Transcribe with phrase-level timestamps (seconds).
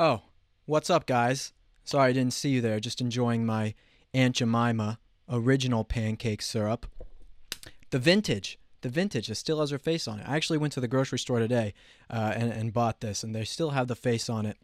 [0.00, 0.22] Oh,
[0.64, 1.52] what's up, guys?
[1.82, 2.78] Sorry I didn't see you there.
[2.78, 3.74] Just enjoying my
[4.14, 6.86] Aunt Jemima original pancake syrup.
[7.90, 8.60] The vintage.
[8.82, 9.28] The vintage.
[9.28, 10.28] It still has her face on it.
[10.28, 11.74] I actually went to the grocery store today
[12.08, 14.56] uh, and, and bought this, and they still have the face on it.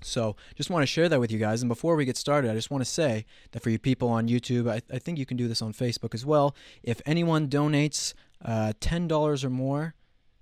[0.00, 1.60] So just want to share that with you guys.
[1.60, 4.28] And before we get started, I just want to say that for you people on
[4.28, 6.54] YouTube, I, I think you can do this on Facebook as well.
[6.84, 8.14] If anyone donates
[8.44, 9.96] uh, ten dollars or more,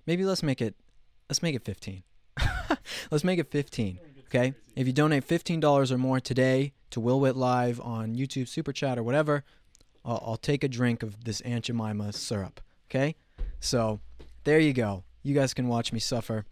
[0.04, 0.74] maybe let's make it
[1.30, 2.02] let's make it fifteen.
[3.10, 3.98] let's make it fifteen.
[4.26, 4.54] Okay.
[4.74, 8.72] If you donate fifteen dollars or more today to Will Witt Live on YouTube, Super
[8.72, 9.44] Chat, or whatever,
[10.04, 12.60] I'll, I'll take a drink of this Aunt Jemima syrup.
[12.90, 13.16] Okay.
[13.60, 14.00] So
[14.44, 15.04] there you go.
[15.22, 16.44] You guys can watch me suffer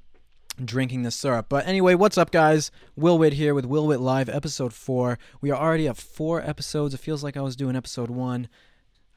[0.64, 1.46] drinking this syrup.
[1.48, 2.70] But anyway, what's up, guys?
[2.96, 5.18] Will Witt here with Will Witt Live, episode four.
[5.41, 6.94] We are already at four episodes.
[6.94, 8.48] It feels like I was doing episode one.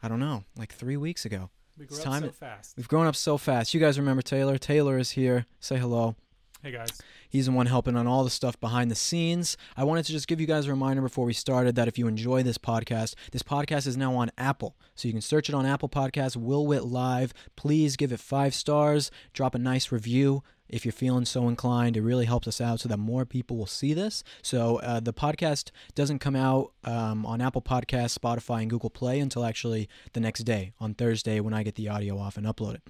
[0.01, 1.49] I don't know, like three weeks ago.
[1.77, 2.75] We grew It's up time so fast.
[2.75, 3.73] We've grown up so fast.
[3.73, 4.57] You guys remember Taylor?
[4.57, 5.45] Taylor is here.
[5.59, 6.15] Say hello.
[6.63, 6.89] Hey guys,
[7.29, 9.57] He's the one helping on all the stuff behind the scenes.
[9.75, 12.07] I wanted to just give you guys a reminder before we started that if you
[12.07, 14.75] enjoy this podcast, this podcast is now on Apple.
[14.95, 17.33] So you can search it on Apple Podcasts, Will Witt Live.
[17.55, 19.11] Please give it five stars.
[19.33, 21.97] Drop a nice review if you're feeling so inclined.
[21.97, 24.23] It really helps us out so that more people will see this.
[24.41, 29.19] So uh, the podcast doesn't come out um, on Apple Podcasts, Spotify, and Google Play
[29.19, 32.75] until actually the next day, on Thursday, when I get the audio off and upload
[32.75, 32.83] it.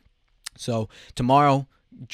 [0.58, 1.68] So tomorrow,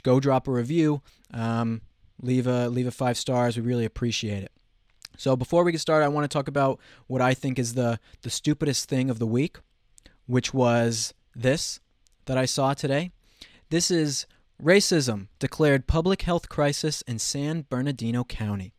[0.04, 1.02] go drop a review.
[1.34, 1.82] Um,
[2.22, 3.58] leave a leave a five stars.
[3.58, 4.52] We really appreciate it.
[5.18, 8.00] So before we get started, I want to talk about what I think is the
[8.22, 9.58] the stupidest thing of the week,
[10.26, 11.80] which was this
[12.26, 13.12] that I saw today.
[13.70, 14.26] This is
[14.62, 18.74] racism declared public health crisis in San Bernardino County.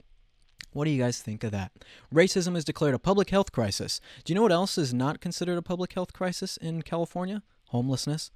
[0.72, 1.70] What do you guys think of that?
[2.12, 4.00] Racism is declared a public health crisis.
[4.24, 7.42] Do you know what else is not considered a public health crisis in California?
[7.69, 8.32] Homelessness.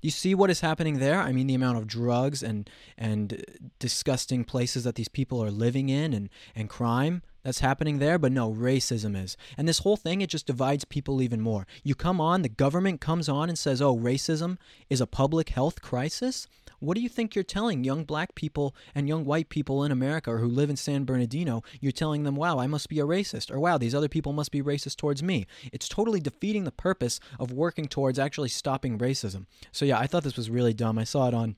[0.00, 1.20] You see what is happening there?
[1.20, 3.44] I mean, the amount of drugs and and
[3.78, 8.18] disgusting places that these people are living in, and and crime that's happening there.
[8.18, 11.66] But no, racism is, and this whole thing it just divides people even more.
[11.82, 14.56] You come on, the government comes on and says, "Oh, racism
[14.88, 16.46] is a public health crisis."
[16.80, 20.30] What do you think you're telling young black people and young white people in America
[20.30, 21.62] or who live in San Bernardino?
[21.78, 24.50] You're telling them, wow, I must be a racist, or wow, these other people must
[24.50, 25.46] be racist towards me.
[25.74, 29.44] It's totally defeating the purpose of working towards actually stopping racism.
[29.72, 30.98] So, yeah, I thought this was really dumb.
[30.98, 31.56] I saw it on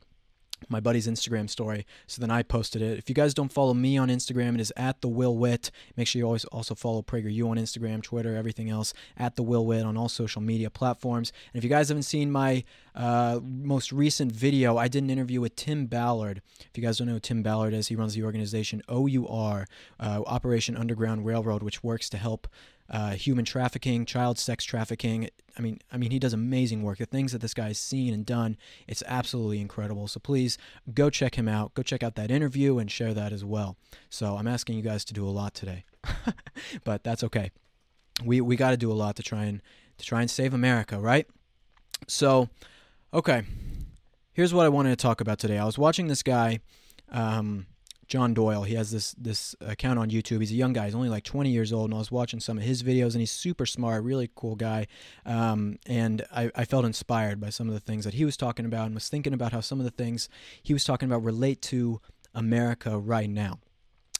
[0.69, 1.87] my buddy's Instagram story.
[2.07, 2.99] So then I posted it.
[2.99, 5.71] If you guys don't follow me on Instagram, it is at the Will Witt.
[5.97, 9.67] Make sure you always also follow PragerU on Instagram, Twitter, everything else at the Will
[9.67, 11.33] Witt on all social media platforms.
[11.53, 12.65] And if you guys haven't seen my
[12.95, 16.43] uh, most recent video, I did an interview with Tim Ballard.
[16.61, 19.67] If you guys don't know who Tim Ballard is, he runs the organization OUR,
[19.99, 22.49] uh, Operation Underground Railroad, which works to help
[22.93, 25.31] uh, human trafficking, child sex trafficking.
[25.59, 26.99] I mean, I mean, he does amazing work.
[26.99, 30.07] The things that this guy's seen and done, it's absolutely incredible.
[30.09, 30.59] So please
[30.93, 31.73] go check him out.
[31.73, 33.77] Go check out that interview and share that as well.
[34.11, 35.85] So I'm asking you guys to do a lot today,
[36.85, 37.51] but that's okay.
[38.23, 39.63] We we got to do a lot to try and
[39.97, 41.27] to try and save America, right?
[42.07, 42.51] So,
[43.15, 43.43] okay.
[44.35, 45.59] Here's what I wanted to talk about today.
[45.59, 46.61] I was watching this guy.
[47.11, 47.67] Um,
[48.13, 48.65] John Doyle.
[48.65, 50.41] He has this this account on YouTube.
[50.41, 50.85] He's a young guy.
[50.85, 53.21] He's only like 20 years old, and I was watching some of his videos, and
[53.21, 54.87] he's super smart, really cool guy.
[55.25, 58.67] Um, and I, I felt inspired by some of the things that he was talking
[58.67, 60.29] about, and was thinking about how some of the things
[60.63, 62.03] he was talking about relate to
[62.35, 63.61] America right now.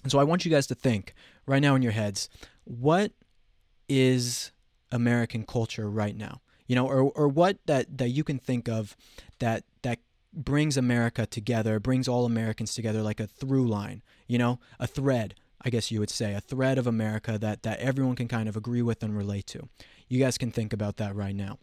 [0.03, 1.13] And so I want you guys to think
[1.45, 2.31] right now in your heads,
[2.65, 3.13] what
[3.91, 4.53] is
[4.91, 6.41] American culture right now?
[6.67, 8.97] You know, or or what that that you can think of
[9.39, 9.99] that that
[10.33, 15.35] brings America together, brings all Americans together like a through line, you know, a thread,
[15.61, 18.57] I guess you would say, a thread of America that, that everyone can kind of
[18.57, 19.69] agree with and relate to.
[20.09, 21.59] You guys can think about that right now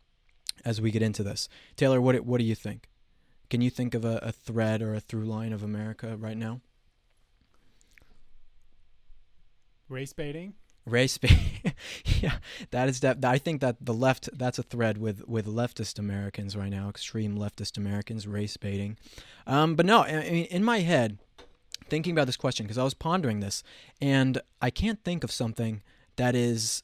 [0.63, 1.49] as we get into this.
[1.75, 2.87] Taylor, what, what do you think?
[3.49, 6.61] Can you think of a, a thread or a through line of America right now?
[9.89, 10.53] race baiting.
[10.91, 11.73] Race bait.
[12.21, 12.37] yeah,
[12.71, 13.23] that is that.
[13.23, 14.29] I think that the left.
[14.33, 16.89] That's a thread with with leftist Americans right now.
[16.89, 18.97] Extreme leftist Americans race baiting.
[19.47, 21.17] Um, but no, I mean, in my head,
[21.89, 23.63] thinking about this question because I was pondering this,
[24.01, 25.81] and I can't think of something
[26.15, 26.83] that is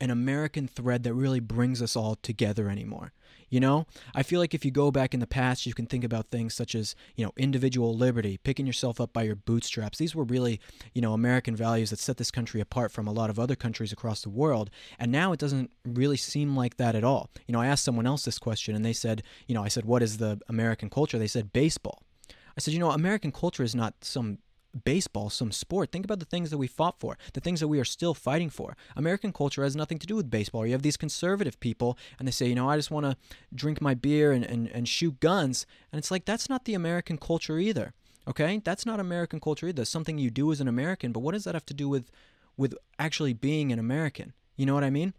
[0.00, 3.12] an American thread that really brings us all together anymore.
[3.48, 6.02] You know, I feel like if you go back in the past, you can think
[6.02, 9.98] about things such as, you know, individual liberty, picking yourself up by your bootstraps.
[9.98, 10.60] These were really,
[10.94, 13.92] you know, American values that set this country apart from a lot of other countries
[13.92, 14.70] across the world.
[14.98, 17.30] And now it doesn't really seem like that at all.
[17.46, 19.84] You know, I asked someone else this question and they said, you know, I said,
[19.84, 21.18] what is the American culture?
[21.18, 22.02] They said baseball.
[22.28, 24.38] I said, you know, American culture is not some
[24.84, 25.92] baseball, some sport.
[25.92, 28.50] Think about the things that we fought for, the things that we are still fighting
[28.50, 28.76] for.
[28.96, 30.66] American culture has nothing to do with baseball.
[30.66, 33.16] You have these conservative people, and they say, you know, I just want to
[33.54, 35.66] drink my beer and, and, and shoot guns.
[35.92, 37.92] And it's like, that's not the American culture either.
[38.28, 39.84] Okay, that's not American culture either.
[39.84, 42.10] Something you do as an American, but what does that have to do with
[42.56, 44.32] with actually being an American?
[44.56, 45.14] You know what I mean?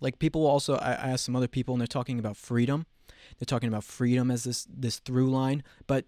[0.00, 2.86] Like people also I, I asked some other people and they're talking about freedom.
[3.38, 6.04] They're talking about freedom as this this through line, but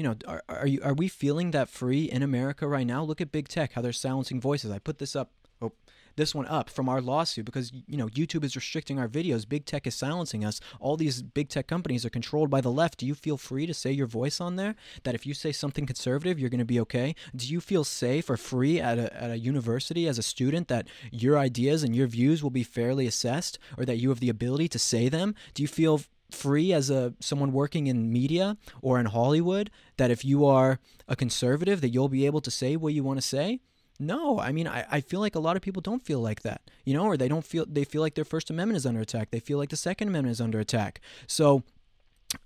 [0.00, 3.04] you know, are, are you are we feeling that free in America right now?
[3.04, 4.70] Look at big tech, how they're silencing voices.
[4.70, 5.30] I put this up
[5.60, 5.72] oh,
[6.16, 9.46] this one up from our lawsuit because you know YouTube is restricting our videos.
[9.46, 10.58] Big tech is silencing us.
[10.80, 12.96] All these big tech companies are controlled by the left.
[12.96, 14.74] Do you feel free to say your voice on there?
[15.02, 17.14] That if you say something conservative, you're going to be okay?
[17.36, 20.88] Do you feel safe or free at a, at a university as a student that
[21.12, 24.68] your ideas and your views will be fairly assessed or that you have the ability
[24.68, 25.34] to say them?
[25.52, 26.00] Do you feel
[26.34, 30.78] free as a someone working in media or in Hollywood that if you are
[31.08, 33.60] a conservative that you'll be able to say what you want to say?
[33.98, 36.62] No, I mean, I, I feel like a lot of people don't feel like that,
[36.86, 39.30] you know, or they don't feel, they feel like their First Amendment is under attack.
[39.30, 41.02] They feel like the Second Amendment is under attack.
[41.26, 41.64] So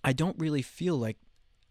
[0.03, 1.17] I don't really feel like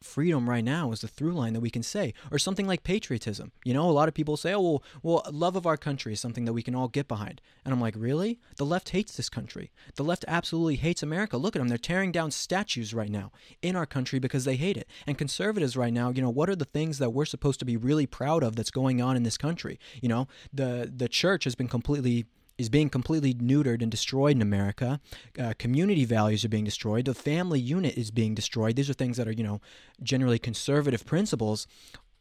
[0.03, 3.51] freedom right now is the through line that we can say or something like patriotism.
[3.63, 6.19] You know a lot of people say oh well, well love of our country is
[6.19, 7.41] something that we can all get behind.
[7.65, 8.39] And i'm like really?
[8.57, 9.71] The left hates this country.
[9.95, 11.37] The left absolutely hates america.
[11.37, 14.77] Look at them they're tearing down statues right now in our country because they hate
[14.77, 14.87] it.
[15.07, 17.77] And conservatives right now you know what are the things that we're supposed to be
[17.77, 19.79] really proud of that's going on in this country?
[20.01, 22.25] You know the the church has been completely
[22.57, 24.99] is being completely neutered and destroyed in America.
[25.39, 27.05] Uh, community values are being destroyed.
[27.05, 28.75] The family unit is being destroyed.
[28.75, 29.59] These are things that are, you know,
[30.01, 31.67] generally conservative principles.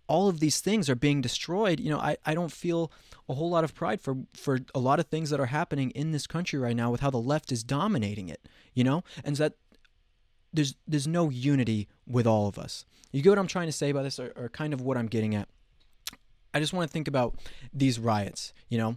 [0.06, 1.80] All of these things are being destroyed.
[1.80, 2.90] You know, I, I don't feel
[3.28, 6.12] a whole lot of pride for, for a lot of things that are happening in
[6.12, 9.04] this country right now with how the left is dominating it, you know?
[9.24, 9.54] And that
[10.52, 12.84] there's there's no unity with all of us.
[13.10, 15.06] You get what I'm trying to say about this, or, or kind of what I'm
[15.06, 15.48] getting at.
[16.54, 17.36] I just want to think about
[17.72, 18.96] these riots, you know,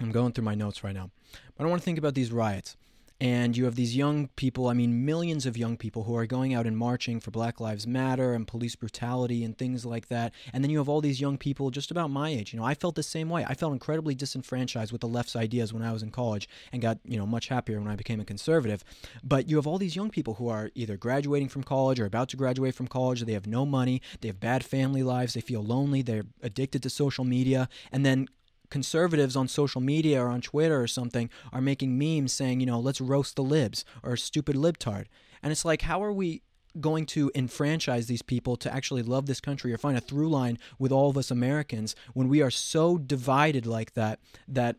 [0.00, 1.10] I'm going through my notes right now.
[1.56, 2.76] But I want to think about these riots.
[3.20, 6.52] And you have these young people, I mean, millions of young people who are going
[6.52, 10.34] out and marching for Black Lives Matter and police brutality and things like that.
[10.52, 12.52] And then you have all these young people just about my age.
[12.52, 13.44] You know, I felt the same way.
[13.48, 16.98] I felt incredibly disenfranchised with the left's ideas when I was in college and got,
[17.04, 18.82] you know, much happier when I became a conservative.
[19.22, 22.28] But you have all these young people who are either graduating from college or about
[22.30, 23.22] to graduate from college.
[23.22, 24.02] They have no money.
[24.22, 25.34] They have bad family lives.
[25.34, 26.02] They feel lonely.
[26.02, 27.68] They're addicted to social media.
[27.92, 28.26] And then
[28.74, 32.80] conservatives on social media or on Twitter or something are making memes saying, you know,
[32.80, 35.04] let's roast the libs or stupid libtard.
[35.44, 36.42] And it's like, how are we
[36.80, 40.58] going to enfranchise these people to actually love this country or find a through line
[40.76, 44.18] with all of us Americans when we are so divided like that
[44.48, 44.74] that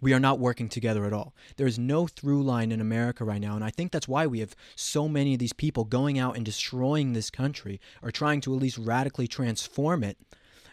[0.00, 1.34] we are not working together at all.
[1.56, 3.56] There is no through line in America right now.
[3.56, 6.44] And I think that's why we have so many of these people going out and
[6.44, 10.16] destroying this country or trying to at least radically transform it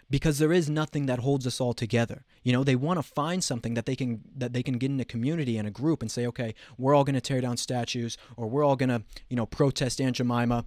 [0.09, 2.25] because there is nothing that holds us all together.
[2.43, 4.99] You know, they want to find something that they can that they can get in
[4.99, 8.17] a community and a group and say, okay, we're all going to tear down statues
[8.37, 10.65] or we're all going to, you know, protest Aunt Jemima,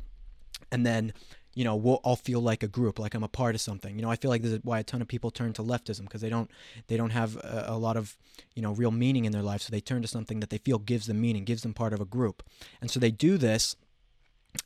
[0.70, 1.12] and then
[1.56, 3.96] you know, we'll all feel like a group, like I'm a part of something.
[3.96, 6.02] You know, I feel like this is why a ton of people turn to leftism
[6.02, 6.50] because they don't
[6.88, 8.18] they don't have a, a, lot of
[8.54, 10.78] you know real meaning in their life, so they turn to something that they feel
[10.78, 12.42] gives them meaning, gives them part of a group,
[12.82, 13.74] and so they do this,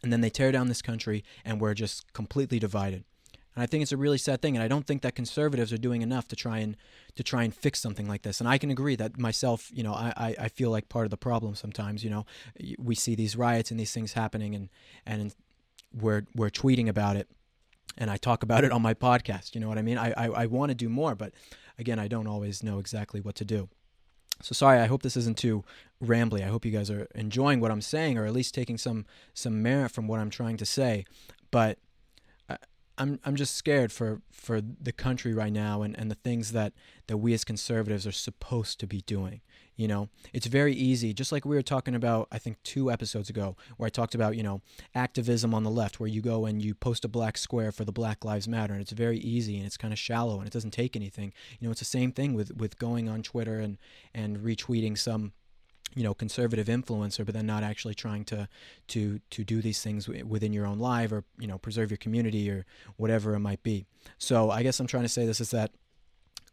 [0.03, 3.05] and then they tear down this country, and we're just completely divided.
[3.55, 4.57] And I think it's a really sad thing.
[4.57, 6.77] And I don't think that conservatives are doing enough to try and
[7.17, 8.41] to try and fix something like this.
[8.41, 11.17] And I can agree that myself, you know, I, I feel like part of the
[11.17, 12.05] problem sometimes.
[12.05, 12.27] You know,
[12.79, 14.69] we see these riots and these things happening, and
[15.05, 15.35] and
[15.93, 17.29] we're we're tweeting about it,
[17.99, 19.55] and I talk about it on my podcast.
[19.55, 19.99] You know what I mean?
[19.99, 21.33] I I, I want to do more, but
[21.79, 23.69] again, I don't always know exactly what to do.
[24.43, 25.65] So sorry, I hope this isn't too
[26.03, 26.43] rambly.
[26.43, 29.63] I hope you guys are enjoying what I'm saying, or at least taking some some
[29.63, 31.05] merit from what I'm trying to say.
[31.51, 31.79] But
[32.99, 36.73] I'm I'm just scared for for the country right now and, and the things that,
[37.07, 39.41] that we as conservatives are supposed to be doing.
[39.77, 43.31] You know, it's very easy, just like we were talking about, I think two episodes
[43.31, 44.61] ago, where I talked about, you know,
[44.95, 47.93] activism on the left, where you go and you post a black square for the
[47.93, 50.73] Black Lives Matter, and it's very easy and it's kind of shallow and it doesn't
[50.73, 51.33] take anything.
[51.59, 53.79] You know, it's the same thing with, with going on Twitter and,
[54.15, 55.33] and retweeting some
[55.95, 58.49] you know conservative influencer but then not actually trying to
[58.89, 62.51] to to do these things within your own life or you know preserve your community
[62.51, 62.65] or
[62.97, 63.87] whatever it might be.
[64.19, 65.73] So i guess i'm trying to say this is that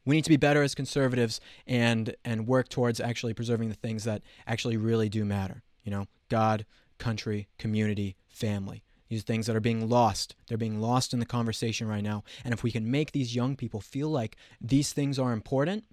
[0.05, 4.03] we need to be better as conservatives and and work towards actually preserving the things
[4.05, 6.07] that actually really do matter you know?
[6.27, 6.65] God
[6.97, 8.83] country community family.
[9.07, 10.35] These things that are being lost.
[10.47, 12.25] They're being lost in the conversation right now.
[12.43, 15.85] And if we can make these young people feel like these things are important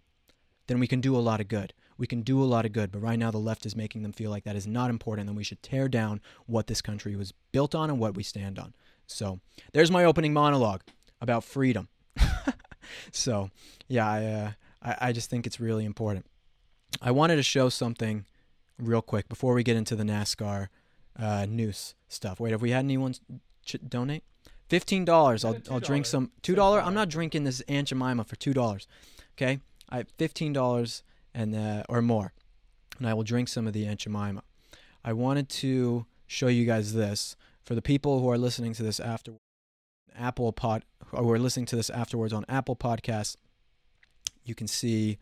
[0.66, 2.90] then we can do a lot of good we can do a lot of good.
[2.90, 5.36] But right now, the left is making them feel like that is not important, and
[5.36, 8.74] we should tear down what this country was built on and what we stand on.
[9.06, 9.40] So
[9.72, 10.82] there's my opening monologue
[11.20, 11.88] about freedom.
[13.12, 13.50] so
[13.88, 14.50] yeah, I, uh,
[14.82, 16.26] I I just think it's really important.
[17.02, 18.24] I wanted to show something
[18.78, 20.68] real quick before we get into the NASCAR
[21.18, 22.40] uh, news stuff.
[22.40, 23.14] Wait, have we had anyone
[23.64, 24.24] ch- donate?
[24.68, 25.44] Fifteen dollars.
[25.44, 26.80] I'll I'll drink some two dollar.
[26.80, 28.88] I'm not drinking this Aunt Jemima for two dollars.
[29.36, 29.60] Okay,
[29.90, 31.02] I fifteen dollars
[31.34, 32.32] and uh, or more,
[32.98, 34.42] and I will drink some of the Aunt Jemima.
[35.04, 39.00] I wanted to show you guys this for the people who are listening to this
[39.00, 39.32] after
[40.16, 43.36] Apple Pod or who are listening to this afterwards on Apple Podcasts.
[44.44, 45.18] You can see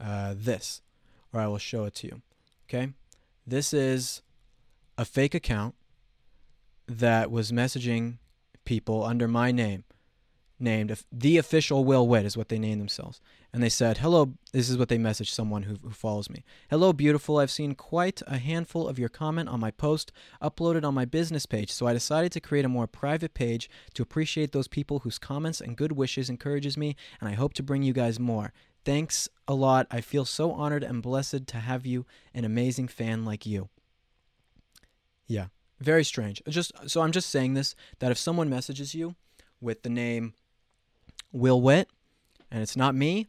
[0.00, 0.82] uh, this,
[1.32, 2.22] or I will show it to you.
[2.68, 2.92] Okay,
[3.46, 4.22] this is
[4.96, 5.74] a fake account
[6.86, 8.18] that was messaging
[8.64, 9.84] people under my name,
[10.58, 13.20] named the official Will Witt is what they named themselves,
[13.52, 16.44] and they said, "Hello." This is what they messaged someone who, who follows me.
[16.70, 17.38] Hello, beautiful.
[17.38, 20.10] I've seen quite a handful of your comment on my post
[20.42, 24.02] uploaded on my business page, so I decided to create a more private page to
[24.02, 27.82] appreciate those people whose comments and good wishes encourages me, and I hope to bring
[27.82, 28.52] you guys more.
[28.84, 29.86] Thanks a lot.
[29.90, 33.68] I feel so honored and blessed to have you, an amazing fan like you.
[35.26, 36.42] Yeah, very strange.
[36.48, 39.14] Just so I'm just saying this that if someone messages you
[39.60, 40.32] with the name
[41.32, 41.88] Will Witt
[42.50, 43.26] and it's not me,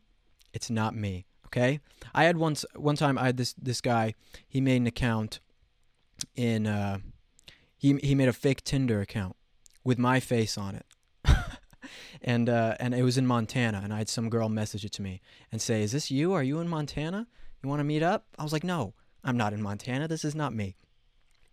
[0.53, 1.25] it's not me.
[1.47, 1.79] Okay?
[2.13, 4.13] I had once one time I had this this guy,
[4.47, 5.39] he made an account
[6.35, 6.99] in uh
[7.77, 9.35] he he made a fake Tinder account
[9.83, 10.85] with my face on it.
[12.21, 15.01] and uh and it was in Montana and I had some girl message it to
[15.01, 16.33] me and say, "Is this you?
[16.33, 17.27] Are you in Montana?
[17.63, 20.07] You want to meet up?" I was like, "No, I'm not in Montana.
[20.07, 20.75] This is not me."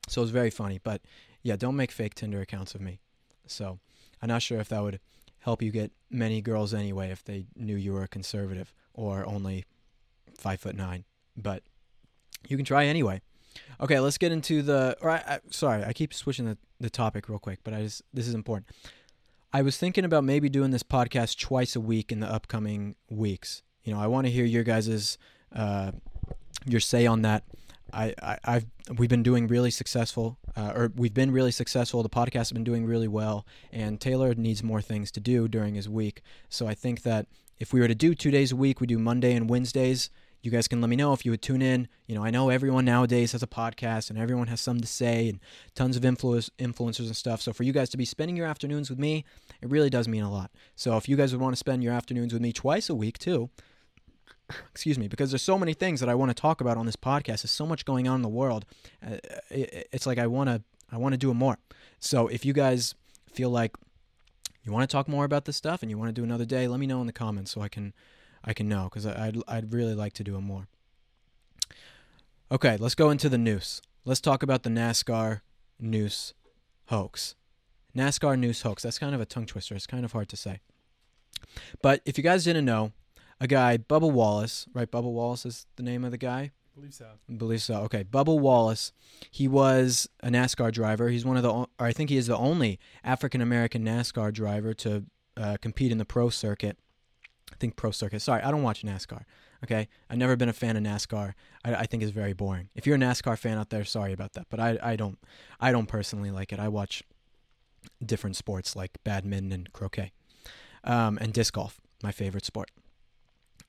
[0.09, 1.03] So it was very funny, but
[1.43, 3.01] yeah, don't make fake Tinder accounts of me.
[3.47, 3.79] So
[4.21, 5.01] I'm not sure if that would
[5.47, 9.65] help you get many girls anyway if they knew you were a conservative or only
[10.37, 11.05] five foot nine.
[11.37, 11.63] But
[12.49, 13.23] you can try anyway.
[13.81, 14.97] Okay, let's get into the.
[15.01, 18.03] Or I, I, sorry, I keep switching the, the topic real quick, but I just
[18.13, 18.69] this is important.
[19.53, 23.63] I was thinking about maybe doing this podcast twice a week in the upcoming weeks.
[23.85, 25.17] You know, I want to hear your guys's
[25.55, 25.93] uh,
[26.67, 27.45] your say on that.
[27.93, 28.67] I, I I've
[28.97, 32.03] we've been doing really successful, uh, or we've been really successful.
[32.03, 35.75] The podcast has been doing really well, and Taylor needs more things to do during
[35.75, 36.23] his week.
[36.49, 37.27] So I think that
[37.59, 40.11] if we were to do two days a week, we do Monday and Wednesdays.
[40.43, 41.89] You guys can let me know if you would tune in.
[42.07, 45.29] You know, I know everyone nowadays has a podcast and everyone has something to say
[45.29, 45.41] and
[45.75, 47.41] tons of influence influencers and stuff.
[47.41, 49.25] So for you guys to be spending your afternoons with me,
[49.61, 50.53] it really does mean a lot.
[50.77, 53.19] So if you guys would want to spend your afternoons with me twice a week
[53.19, 53.51] too,
[54.71, 56.97] excuse me, because there's so many things that I want to talk about on this
[56.97, 57.43] podcast.
[57.43, 58.65] There's so much going on in the world.
[59.05, 59.17] Uh,
[59.51, 61.59] it's like I want to I want to do it more.
[61.99, 62.95] So if you guys
[63.33, 63.77] feel like
[64.63, 66.69] you want to talk more about this stuff and you want to do another day,
[66.69, 67.93] let me know in the comments so I can
[68.45, 70.69] I can know because I'd I'd really like to do it more.
[72.51, 73.83] Okay, let's go into the noose.
[74.05, 75.41] Let's talk about the NASCAR
[75.81, 76.33] noose
[76.87, 77.35] hoax.
[77.97, 78.85] NASCAR noose hoax.
[78.85, 79.75] That's kind of a tongue twister.
[79.75, 80.61] It's kind of hard to say.
[81.83, 82.93] But if you guys didn't know,
[83.41, 84.91] a guy, Bubba Wallace, right?
[84.91, 86.53] Bubba Wallace is the name of the guy.
[86.77, 87.07] I believe so.
[87.29, 87.75] I believe so.
[87.83, 88.93] Okay, Bubba Wallace.
[89.31, 91.09] He was a NASCAR driver.
[91.09, 94.75] He's one of the, or I think he is the only African American NASCAR driver
[94.75, 95.05] to
[95.37, 96.79] uh, compete in the pro circuit.
[97.53, 98.21] I think pro circuit.
[98.21, 99.23] Sorry, I don't watch NASCAR.
[99.65, 101.33] Okay, I've never been a fan of NASCAR.
[101.65, 102.69] I, I think it's very boring.
[102.75, 105.19] If you're a NASCAR fan out there, sorry about that, but I, I don't,
[105.61, 106.59] I don't personally like it.
[106.59, 107.03] I watch
[108.05, 110.13] different sports like badminton and croquet,
[110.85, 112.71] um, and disc golf, my favorite sport.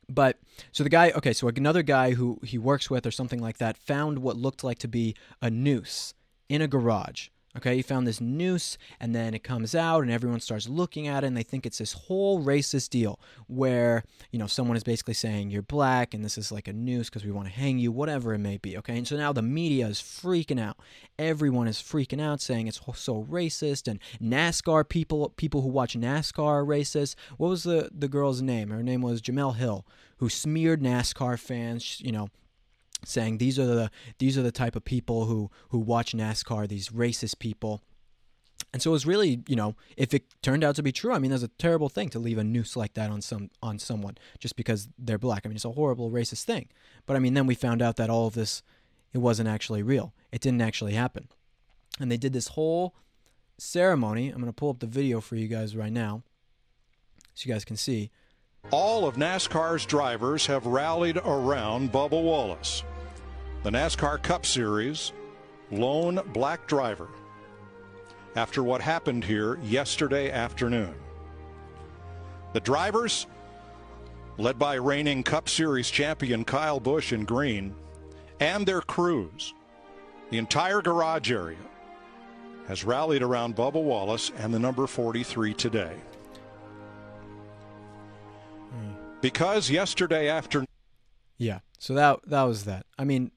[0.09, 0.39] But
[0.71, 3.77] so the guy, okay, so another guy who he works with or something like that
[3.77, 6.13] found what looked like to be a noose
[6.47, 7.29] in a garage.
[7.57, 11.23] Okay, he found this noose, and then it comes out, and everyone starts looking at
[11.23, 15.15] it, and they think it's this whole racist deal where, you know, someone is basically
[15.15, 17.91] saying you're black, and this is like a noose because we want to hang you,
[17.91, 18.77] whatever it may be.
[18.77, 20.77] Okay, and so now the media is freaking out.
[21.17, 26.43] Everyone is freaking out, saying it's so racist, and NASCAR people, people who watch NASCAR
[26.43, 27.15] are racist.
[27.37, 28.69] What was the the girl's name?
[28.69, 29.85] Her name was Jemele Hill,
[30.17, 31.99] who smeared NASCAR fans.
[32.01, 32.29] You know,
[33.05, 36.89] saying these are the these are the type of people who who watch NASCAR, these
[36.89, 37.81] racist people.
[38.73, 41.19] And so it was really, you know, if it turned out to be true, I
[41.19, 44.17] mean, that's a terrible thing to leave a noose like that on some on someone
[44.39, 45.45] just because they're black.
[45.45, 46.67] I mean, it's a horrible racist thing.
[47.05, 48.61] But I mean, then we found out that all of this
[49.13, 50.13] it wasn't actually real.
[50.31, 51.27] It didn't actually happen.
[51.99, 52.95] And they did this whole
[53.57, 54.29] ceremony.
[54.29, 56.23] I'm going to pull up the video for you guys right now
[57.33, 58.11] so you guys can see.
[58.69, 62.83] All of NASCAR's drivers have rallied around Bubba Wallace.
[63.63, 65.13] The NASCAR Cup Series
[65.71, 67.07] lone black driver
[68.35, 70.93] after what happened here yesterday afternoon.
[72.51, 73.25] The drivers,
[74.37, 77.73] led by reigning Cup Series champion Kyle Busch in green,
[78.41, 79.53] and their crews,
[80.29, 81.57] the entire garage area,
[82.67, 85.95] has rallied around Bubba Wallace and the number 43 today.
[89.21, 90.67] Because yesterday afternoon,
[91.37, 91.59] Yeah.
[91.79, 92.85] So that that was that.
[92.97, 93.31] I mean,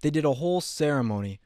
[0.00, 1.40] they did a whole ceremony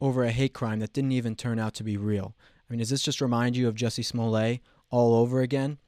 [0.00, 2.34] over a hate crime that didn't even turn out to be real.
[2.68, 5.78] I mean, does this just remind you of Jussie Smollett all over again?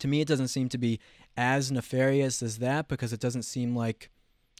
[0.00, 1.00] To me, it doesn't seem to be
[1.36, 4.10] as nefarious as that because it doesn't seem like,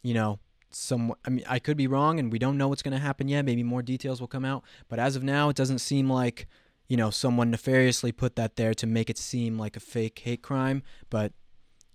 [0.03, 1.13] you know, some.
[1.25, 3.45] I mean, I could be wrong, and we don't know what's going to happen yet.
[3.45, 6.47] Maybe more details will come out, but as of now, it doesn't seem like,
[6.87, 10.41] you know, someone nefariously put that there to make it seem like a fake hate
[10.41, 10.83] crime.
[11.09, 11.33] But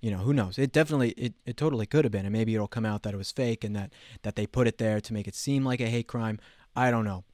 [0.04, 0.58] you know, who knows?
[0.58, 3.16] It definitely, it, it totally could have been, and maybe it'll come out that it
[3.16, 5.86] was fake and that that they put it there to make it seem like a
[5.86, 6.38] hate crime.
[6.76, 7.24] I don't know,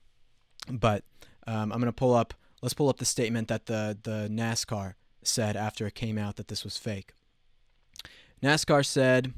[0.71, 1.03] but
[1.49, 2.33] um, I'm gonna pull up.
[2.63, 6.47] Let's pull up the statement that the the NASCAR said after it came out that
[6.47, 7.13] this was fake.
[8.41, 9.35] NASCAR said.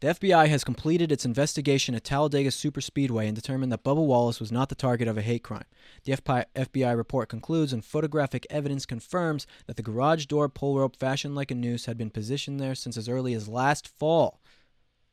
[0.00, 4.52] The FBI has completed its investigation at Talladega Superspeedway and determined that Bubba Wallace was
[4.52, 5.64] not the target of a hate crime.
[6.04, 11.34] The FBI report concludes, and photographic evidence confirms that the garage door pull rope fashioned
[11.34, 14.40] like a noose had been positioned there since as early as last fall.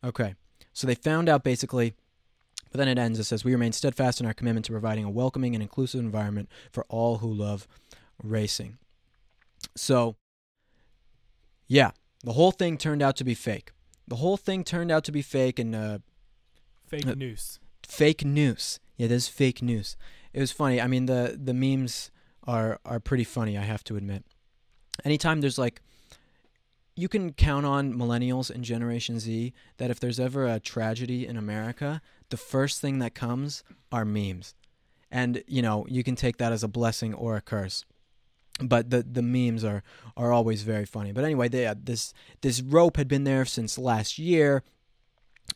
[0.03, 0.35] Okay,
[0.73, 1.93] so they found out basically,
[2.69, 3.19] but then it ends.
[3.19, 6.49] It says, We remain steadfast in our commitment to providing a welcoming and inclusive environment
[6.71, 7.69] for all who love
[8.21, 8.79] racing.
[9.77, 10.17] So,
[11.67, 13.71] yeah, the whole thing turned out to be fake.
[14.13, 15.97] The whole thing turned out to be fake and uh,
[16.85, 17.59] Fake Uh, news.
[17.81, 18.79] fake news.
[18.95, 19.97] Yeah, there's fake news.
[20.33, 20.79] It was funny.
[20.79, 22.11] I mean, the the memes
[22.43, 23.57] are are pretty funny.
[23.57, 24.23] I have to admit.
[25.03, 25.81] Anytime there's like,
[26.95, 31.35] you can count on millennials and Generation Z that if there's ever a tragedy in
[31.35, 34.53] America, the first thing that comes are memes,
[35.09, 37.83] and you know you can take that as a blessing or a curse.
[38.61, 39.83] But the the memes are
[40.15, 41.11] are always very funny.
[41.11, 44.63] But anyway, they, uh, this this rope had been there since last year.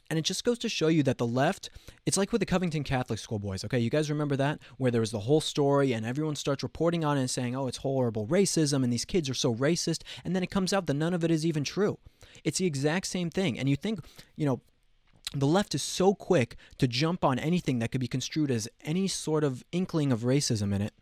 [0.10, 1.70] And it just goes to show you that the left,
[2.06, 3.80] it's like with the Covington Catholic School boys, okay?
[3.80, 4.60] You guys remember that?
[4.78, 7.68] Where there was the whole story and everyone starts reporting on it and saying, oh,
[7.68, 10.04] it's horrible racism and these kids are so racist.
[10.26, 12.00] And then it comes out that none of it is even true.
[12.44, 13.58] It's the exact same thing.
[13.58, 14.02] And you think,
[14.36, 14.62] you know,
[15.34, 19.08] the left is so quick to jump on anything that could be construed as any
[19.08, 20.94] sort of inkling of racism in it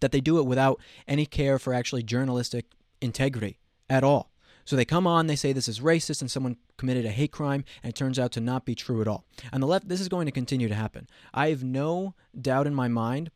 [0.00, 2.66] that they do it without any care for actually journalistic
[3.00, 4.30] integrity at all.
[4.64, 7.64] So they come on, they say this is racist and someone committed a hate crime,
[7.82, 9.24] and it turns out to not be true at all.
[9.52, 11.08] And the left, this is going to continue to happen.
[11.34, 13.30] I have no doubt in my mind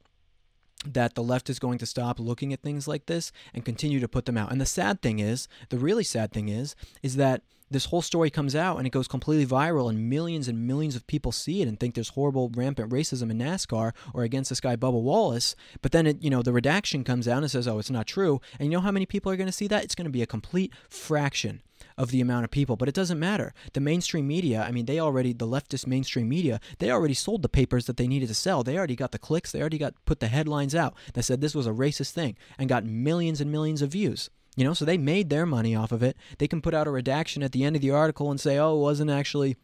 [0.87, 4.09] that the left is going to stop looking at things like this and continue to
[4.09, 4.53] put them out.
[4.53, 7.43] And the sad thing is, the really sad thing is, is that
[7.75, 11.07] this whole story comes out and it goes completely viral and millions and millions of
[11.07, 14.77] people see it and think there's horrible rampant racism in NASCAR or against this guy
[14.77, 15.57] Bubba Wallace.
[15.83, 18.41] But then it, you know, the redaction comes out and says, "Oh, it's not true."
[18.59, 19.85] And you know how many people are going to see that?
[19.85, 21.63] It's going to be a complete fraction
[21.99, 23.53] of the amount of people, but it doesn't matter.
[23.73, 27.49] The mainstream media, I mean, they already, the leftist mainstream media, they already sold the
[27.49, 28.63] papers that they needed to sell.
[28.63, 31.55] They already got the clicks, they already got put the headlines out that said this
[31.55, 34.31] was a racist thing and got millions and millions of views.
[34.57, 36.17] You know, so they made their money off of it.
[36.39, 38.77] They can put out a redaction at the end of the article and say, oh,
[38.77, 39.57] it wasn't actually,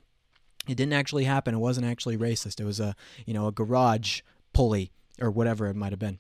[0.67, 1.55] it didn't actually happen.
[1.55, 2.61] It wasn't actually racist.
[2.61, 4.23] It was a, you know, a garage
[4.53, 6.19] pulley or whatever it might have been.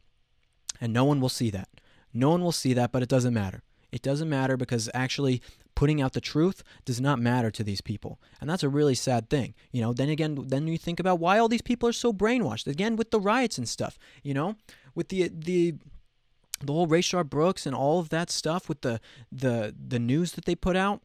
[0.81, 1.69] And no one will see that.
[2.15, 3.63] No one will see that, but it doesn't matter.
[3.93, 5.43] It doesn't matter because actually
[5.75, 8.21] putting out the truth does not matter to these people.
[8.41, 9.55] And that's a really sad thing.
[9.73, 12.67] You know, then again, then you think about why all these people are so brainwashed.
[12.67, 14.57] Again, with the riots and stuff, you know,
[14.95, 15.75] with the the
[16.61, 19.01] the whole Rayshard Brooks and all of that stuff with the
[19.33, 21.03] the the news that they put out.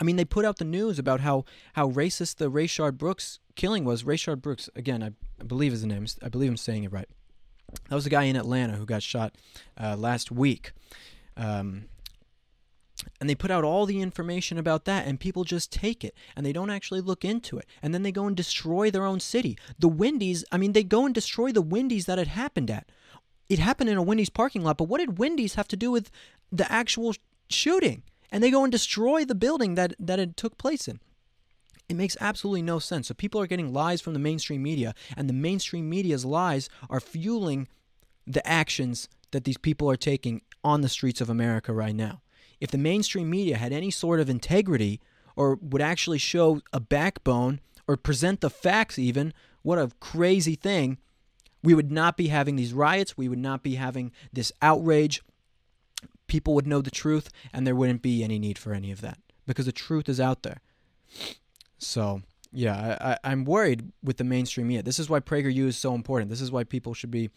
[0.00, 3.84] I mean, they put out the news about how how racist the Rayshard Brooks killing
[3.84, 4.04] was.
[4.04, 6.06] Rayshard Brooks, again, I, I believe is the name.
[6.22, 7.08] I believe I'm saying it right.
[7.88, 9.34] That was a guy in Atlanta who got shot
[9.78, 10.72] uh, last week.
[11.36, 11.88] Um,
[13.20, 16.44] and they put out all the information about that and people just take it and
[16.44, 19.56] they don't actually look into it and then they go and destroy their own city
[19.78, 22.90] the wendy's i mean they go and destroy the wendy's that it happened at
[23.48, 26.10] it happened in a wendy's parking lot but what did wendy's have to do with
[26.50, 27.14] the actual
[27.48, 28.02] shooting?
[28.30, 31.00] And they go and destroy the building that that it took place in.
[31.88, 33.08] It makes absolutely no sense.
[33.08, 37.00] So people are getting lies from the mainstream media and the mainstream media's lies are
[37.00, 37.68] fueling
[38.26, 42.20] the actions that these people are taking on the streets of america right now.
[42.60, 45.00] If the mainstream media had any sort of integrity
[45.36, 49.32] or would actually show a backbone or present the facts, even,
[49.62, 50.98] what a crazy thing,
[51.62, 53.16] we would not be having these riots.
[53.16, 55.22] We would not be having this outrage.
[56.26, 59.18] People would know the truth, and there wouldn't be any need for any of that
[59.46, 60.60] because the truth is out there.
[61.78, 64.82] So, yeah, I, I'm worried with the mainstream media.
[64.82, 66.30] This is why PragerU is so important.
[66.30, 67.30] This is why people should be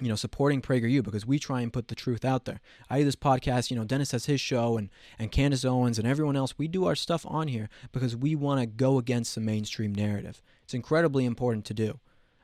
[0.00, 2.60] you know, supporting PragerU because we try and put the truth out there.
[2.88, 6.08] I do this podcast, you know, Dennis has his show and, and Candace Owens and
[6.08, 6.56] everyone else.
[6.56, 10.42] We do our stuff on here because we want to go against the mainstream narrative.
[10.64, 12.00] It's incredibly important to do.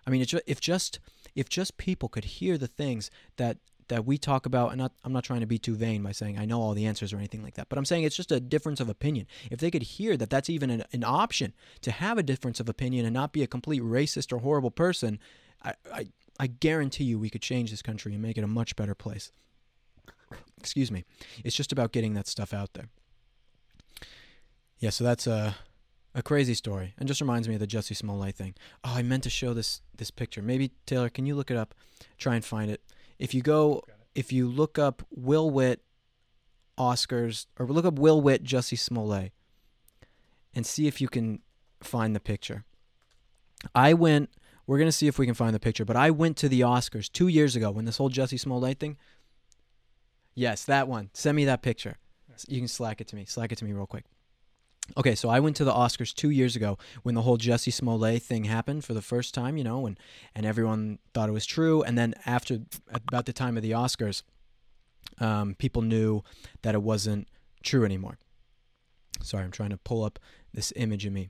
[0.09, 1.01] I mean, if just
[1.35, 5.13] if just people could hear the things that that we talk about, and not, I'm
[5.13, 7.43] not trying to be too vain by saying I know all the answers or anything
[7.43, 9.27] like that, but I'm saying it's just a difference of opinion.
[9.51, 12.71] If they could hear that that's even an, an option to have a difference of
[12.71, 15.19] opinion and not be a complete racist or horrible person,
[15.63, 16.09] I, I
[16.41, 19.31] I guarantee you we could change this country and make it a much better place.
[20.57, 21.05] Excuse me.
[21.45, 22.89] It's just about getting that stuff out there.
[24.79, 25.57] Yeah, so that's a
[26.15, 28.55] a crazy story, and just reminds me of the Jussie Smollett thing.
[28.85, 30.43] Oh, I meant to show this this picture.
[30.43, 31.75] Maybe Taylor, can you look it up?
[32.17, 32.83] Try and find it.
[33.19, 33.83] If you go,
[34.15, 35.83] if you look up Will Witt
[36.79, 39.33] Oscars, or look up Will Witt Jussie Smollett,
[40.55, 41.41] and see if you can
[41.83, 42.65] find the picture.
[43.75, 44.31] I went.
[44.67, 47.11] We're gonna see if we can find the picture, but I went to the Oscars
[47.11, 48.97] two years ago when this whole Jussie Smollett thing.
[50.35, 51.11] Yes, that one.
[51.15, 51.97] Send me that picture.
[52.47, 53.25] You can slack it to me.
[53.25, 54.05] Slack it to me real quick.
[54.97, 58.23] Okay, so I went to the Oscars two years ago when the whole Jussie Smollett
[58.23, 59.99] thing happened for the first time, you know, and
[60.35, 61.83] and everyone thought it was true.
[61.83, 64.23] And then after about the time of the Oscars,
[65.19, 66.23] um, people knew
[66.63, 67.29] that it wasn't
[67.63, 68.19] true anymore.
[69.23, 70.19] Sorry, I'm trying to pull up
[70.55, 71.29] this image of me,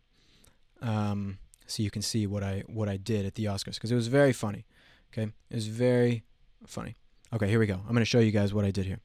[0.81, 3.97] um, so you can see what I what I did at the Oscars because it
[3.97, 4.67] was very funny.
[5.13, 6.23] Okay, it was very
[6.67, 6.97] funny.
[7.33, 7.75] Okay, here we go.
[7.75, 9.01] I'm going to show you guys what I did here.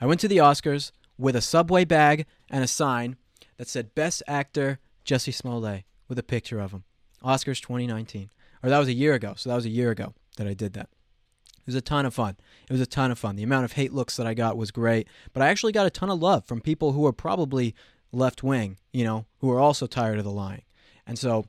[0.00, 3.16] I went to the Oscars with a Subway bag and a sign
[3.56, 6.84] that said Best Actor Jussie Smollett with a picture of him.
[7.22, 8.30] Oscars 2019.
[8.62, 9.34] Or that was a year ago.
[9.36, 10.88] So that was a year ago that I did that.
[11.46, 12.36] It was a ton of fun.
[12.68, 13.36] It was a ton of fun.
[13.36, 15.90] The amount of hate looks that I got was great, but I actually got a
[15.90, 17.74] ton of love from people who are probably
[18.12, 20.62] left wing, you know, who are also tired of the lying.
[21.06, 21.46] And so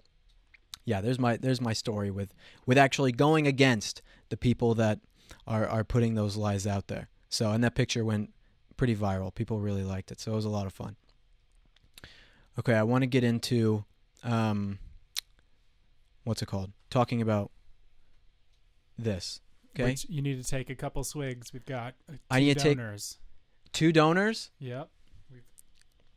[0.85, 2.33] yeah, there's my there's my story with
[2.65, 4.99] with actually going against the people that
[5.47, 7.09] are are putting those lies out there.
[7.27, 8.31] So and that picture went
[8.77, 9.33] pretty viral.
[9.33, 10.95] People really liked it, so it was a lot of fun.
[12.59, 13.83] Okay, I want to get into
[14.23, 14.79] um,
[16.23, 16.71] what's it called?
[16.89, 17.51] Talking about
[18.97, 19.41] this.
[19.75, 21.51] Okay, Which you need to take a couple swigs.
[21.51, 23.17] We've got uh, two I need to take- donors.
[23.73, 24.51] two donors.
[24.59, 24.89] Yep.
[25.31, 25.41] We've,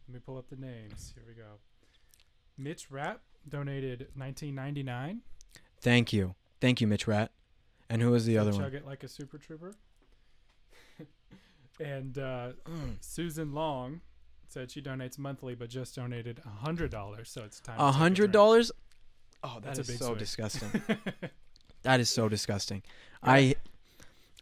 [0.08, 1.12] let me pull up the names.
[1.14, 1.58] Here we go.
[2.56, 5.22] Mitch Rapp donated 1999.
[5.80, 7.30] Thank you, thank you, Mitch Rat.
[7.90, 8.74] And who was the other Chug one?
[8.74, 9.74] it like a super trooper.
[11.80, 12.52] And uh,
[13.00, 14.00] Susan Long
[14.48, 17.30] said she donates monthly, but just donated a hundred dollars.
[17.30, 17.78] So it's time.
[17.78, 18.72] A hundred dollars.
[19.44, 20.82] Oh, That's that's a big so disgusting.
[21.82, 22.82] That is so disgusting.
[23.22, 23.54] I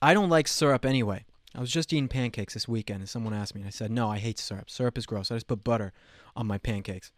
[0.00, 1.26] I don't like syrup anyway.
[1.54, 4.08] I was just eating pancakes this weekend and someone asked me and I said, "No,
[4.10, 4.70] I hate syrup.
[4.70, 5.30] Syrup is gross.
[5.30, 5.92] I just put butter
[6.34, 7.12] on my pancakes."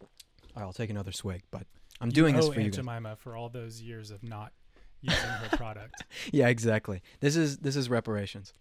[0.00, 0.08] All
[0.56, 1.66] right, I'll take another swig, but
[2.02, 2.84] I'm You doing this for you Aunt guys.
[2.84, 4.52] Jemima for all those years of not
[5.00, 6.04] using her product.
[6.32, 7.02] Yeah, exactly.
[7.20, 8.52] This is this is reparations.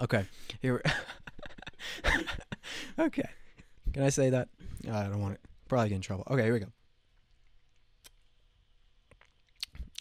[0.00, 0.24] Okay.
[0.60, 0.82] Here
[2.98, 3.28] Okay.
[3.92, 4.48] Can I say that?
[4.90, 5.40] I don't want it.
[5.68, 6.24] Probably get in trouble.
[6.30, 6.66] Okay, here we go.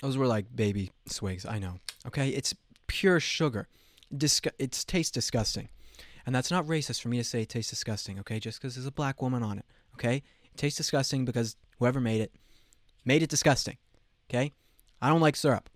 [0.01, 1.45] Those were like baby swigs.
[1.45, 1.79] I know.
[2.05, 2.53] Okay, it's
[2.87, 3.67] pure sugar.
[4.13, 5.69] Disgu- it's tastes disgusting,
[6.25, 8.19] and that's not racist for me to say it tastes disgusting.
[8.19, 9.65] Okay, just because there's a black woman on it.
[9.95, 12.31] Okay, it tastes disgusting because whoever made it
[13.03, 13.77] made it disgusting.
[14.29, 14.53] Okay,
[15.01, 15.69] I don't like syrup.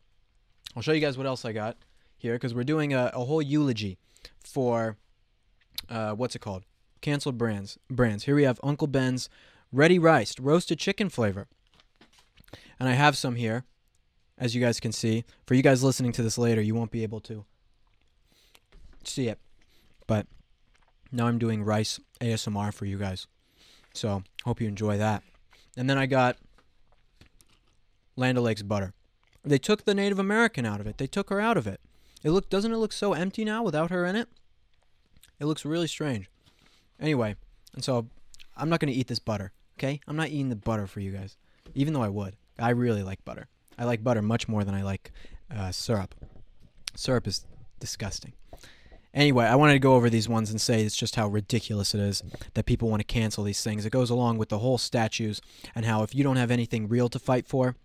[0.75, 1.77] I'll show you guys what else I got
[2.21, 3.97] here because we're doing a, a whole eulogy
[4.43, 4.97] for
[5.89, 6.63] uh, what's it called?
[7.01, 7.77] Canceled brands.
[7.89, 8.25] Brands.
[8.25, 9.29] Here we have Uncle Ben's
[9.71, 11.47] Ready Rice roasted chicken flavor,
[12.79, 13.65] and I have some here,
[14.37, 15.23] as you guys can see.
[15.45, 17.45] For you guys listening to this later, you won't be able to
[19.03, 19.39] see it,
[20.07, 20.27] but
[21.11, 23.27] now I'm doing rice ASMR for you guys.
[23.93, 25.23] So hope you enjoy that.
[25.75, 26.37] And then I got
[28.15, 28.93] Land O'Lakes butter.
[29.43, 30.97] They took the Native American out of it.
[30.97, 31.81] They took her out of it.
[32.23, 34.29] It look doesn't it look so empty now without her in it?
[35.39, 36.29] It looks really strange.
[36.99, 37.35] Anyway,
[37.73, 38.07] and so
[38.55, 40.01] I'm not to eat this butter, okay?
[40.07, 41.35] I'm not eating the butter for you guys,
[41.73, 42.35] even though I would.
[42.59, 43.47] I really like butter.
[43.77, 45.11] I like butter much more than I like
[45.55, 46.13] uh, syrup.
[46.95, 47.47] Syrup is
[47.79, 48.33] disgusting.
[49.13, 51.99] Anyway, I wanted to go over these ones and say it's just how ridiculous it
[51.99, 53.85] is that people want to cancel these things.
[53.85, 55.41] It goes along with the whole statues
[55.75, 57.75] and how if you don't have anything real to fight for,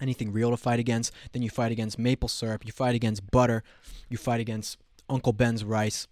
[0.00, 3.62] anything real to fight against, then you fight against maple syrup, you fight against butter,
[4.08, 4.78] you fight against
[5.08, 6.06] Uncle Ben's rice.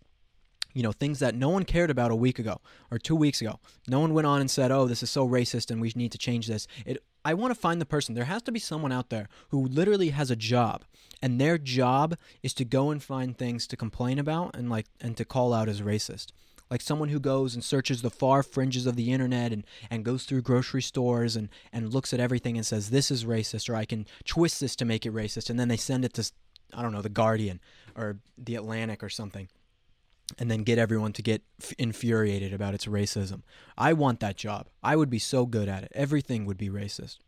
[0.75, 3.61] You know, things that no one cared about a week ago or two weeks ago.
[3.87, 6.19] No one went on and said, oh, this is so racist and we need to
[6.19, 6.67] change this.
[6.87, 8.15] It, I want to find the person.
[8.15, 10.85] There has to be someone out there who literally has a job
[11.21, 15.17] and their job is to go and find things to complain about and like and
[15.19, 16.33] to call out as racist
[16.73, 20.25] like someone who goes and searches the far fringes of the internet and, and goes
[20.25, 23.85] through grocery stores and, and looks at everything and says this is racist or i
[23.85, 26.29] can twist this to make it racist and then they send it to
[26.73, 27.61] i don't know the guardian
[27.95, 29.49] or the atlantic or something
[30.39, 33.43] and then get everyone to get f- infuriated about its racism.
[33.77, 34.69] I want that job.
[34.83, 35.93] I would be so good at it.
[35.95, 37.19] Everything would be racist.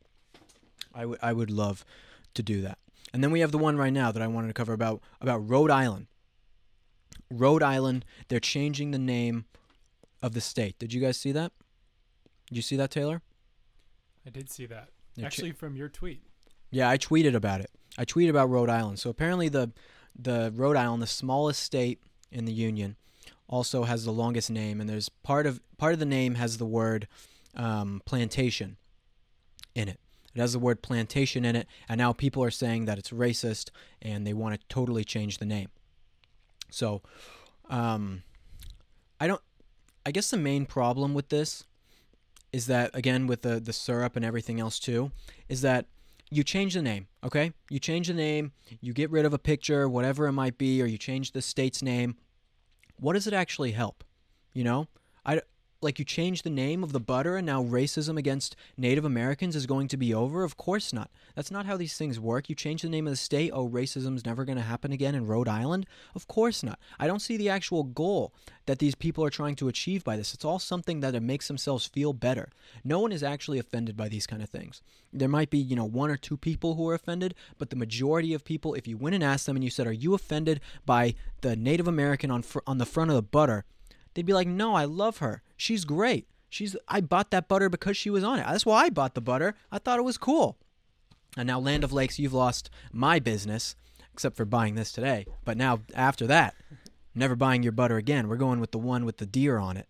[0.95, 1.85] I, w- I would love
[2.33, 2.79] to do that.
[3.13, 5.47] And then we have the one right now that i wanted to cover about about
[5.47, 6.07] rhode island
[7.38, 9.44] Rhode Island, they're changing the name
[10.23, 10.79] of the state.
[10.79, 11.53] Did you guys see that?
[12.49, 13.23] Did you see that, Taylor?
[14.27, 14.88] I did see that.
[15.14, 16.23] They're cha- Actually, from your tweet.
[16.70, 17.70] yeah, I tweeted about it.
[17.99, 18.99] I tweeted about Rhode Island.
[18.99, 19.70] So apparently the
[20.16, 22.97] the Rhode Island, the smallest state in the union,
[23.49, 26.66] also has the longest name, and there's part of part of the name has the
[26.66, 27.07] word
[27.55, 28.77] um, plantation
[29.75, 30.01] in it.
[30.35, 33.70] It has the word plantation in it, and now people are saying that it's racist,
[34.03, 35.68] and they want to totally change the name.
[36.75, 37.03] So,
[37.71, 38.23] um,
[39.21, 39.41] I don't.
[40.07, 41.65] I guess the main problem with this
[42.53, 45.11] is that again with the the syrup and everything else too,
[45.49, 45.87] is that
[46.31, 47.53] you change the name, okay?
[47.71, 50.87] You change the name, you get rid of a picture, whatever it might be, or
[50.87, 52.17] you change the state's name.
[52.99, 54.05] What does it actually help?
[54.53, 54.89] You know,
[55.25, 55.43] I
[55.85, 59.66] like you change the name of the butter and now racism against Native Americans is
[59.66, 60.42] going to be over?
[60.42, 61.11] Of course not.
[61.37, 62.49] That's not how these things work.
[62.49, 65.27] You change the name of the state, oh, racism's never going to happen again in
[65.27, 65.87] Rhode Island?
[66.14, 66.79] Of course not.
[66.99, 68.33] I don't see the actual goal
[68.66, 70.35] that these people are trying to achieve by this.
[70.35, 72.49] It's all something that it makes themselves feel better.
[72.83, 74.81] No one is actually offended by these kind of things.
[75.12, 78.33] There might be, you know, one or two people who are offended, but the majority
[78.33, 81.14] of people, if you went and asked them and you said, "Are you offended by
[81.42, 83.64] the Native American on fr- on the front of the butter?"
[84.14, 85.42] They'd be like, "No, I love her.
[85.57, 86.27] She's great.
[86.48, 88.46] She's I bought that butter because she was on it.
[88.46, 89.55] That's why I bought the butter.
[89.70, 90.57] I thought it was cool."
[91.37, 93.74] And now Land O'Lakes, you've lost my business
[94.12, 95.27] except for buying this today.
[95.44, 96.55] But now after that,
[97.14, 98.29] never buying your butter again.
[98.29, 99.88] We're going with the one with the deer on it.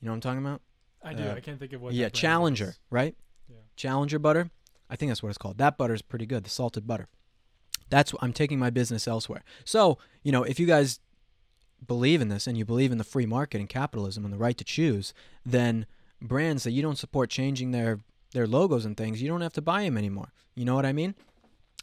[0.00, 0.62] You know what I'm talking about?
[1.04, 1.24] I do.
[1.24, 1.92] Uh, I can't think of what.
[1.92, 2.78] yeah, Challenger, is.
[2.90, 3.14] right?
[3.48, 3.56] Yeah.
[3.76, 4.50] Challenger butter.
[4.88, 5.58] I think that's what it's called.
[5.58, 6.44] That butter is pretty good.
[6.44, 7.08] The salted butter.
[7.90, 9.44] That's I'm taking my business elsewhere.
[9.64, 11.00] So you know, if you guys
[11.86, 14.56] believe in this and you believe in the free market and capitalism and the right
[14.56, 15.12] to choose,
[15.44, 15.86] then
[16.20, 18.00] brands that you don't support changing their
[18.32, 20.32] their logos and things, you don't have to buy them anymore.
[20.54, 21.14] You know what I mean?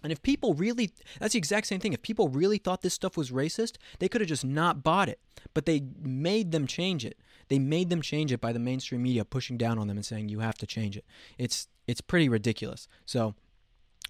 [0.02, 1.94] And if people really, that's the exact same thing.
[1.94, 5.20] If people really thought this stuff was racist, they could have just not bought it.
[5.54, 7.18] But they made them change it.
[7.50, 10.30] They made them change it by the mainstream media pushing down on them and saying
[10.30, 11.06] you have to change it.
[11.38, 12.88] It's it's pretty ridiculous.
[13.06, 13.34] So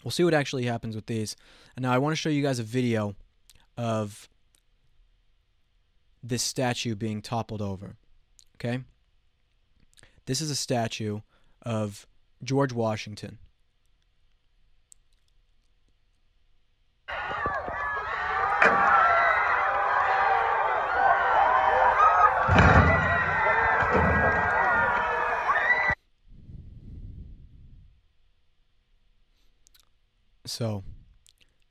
[0.04, 1.36] we'll see what actually happens with these.
[1.76, 3.16] And now I want to show you guys a video
[3.78, 4.30] of
[6.22, 7.98] this statue being toppled over.
[8.56, 8.84] Okay?
[10.26, 11.22] This is a statue
[11.64, 12.06] of
[12.44, 13.40] George Washington.
[30.46, 30.84] So,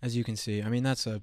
[0.00, 1.22] as you can see, I mean that's a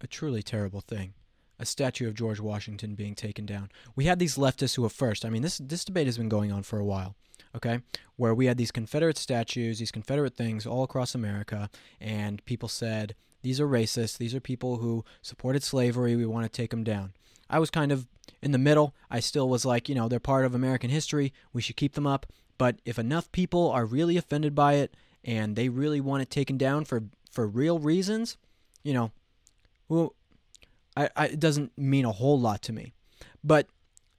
[0.00, 1.12] a truly terrible thing.
[1.60, 3.70] A statue of George Washington being taken down.
[3.94, 5.24] We had these leftists who were first.
[5.24, 7.14] I mean, this this debate has been going on for a while.
[7.54, 7.80] Okay,
[8.16, 11.68] where we had these Confederate statues, these Confederate things all across America,
[12.00, 14.18] and people said these are racist.
[14.18, 16.16] These are people who supported slavery.
[16.16, 17.12] We want to take them down.
[17.48, 18.06] I was kind of
[18.42, 18.94] in the middle.
[19.10, 21.32] I still was like, you know, they're part of American history.
[21.52, 22.26] We should keep them up.
[22.58, 24.94] But if enough people are really offended by it
[25.24, 28.36] and they really want it taken down for for real reasons,
[28.82, 29.12] you know,
[29.88, 30.14] well,
[30.96, 32.92] I, I it doesn't mean a whole lot to me.
[33.42, 33.68] But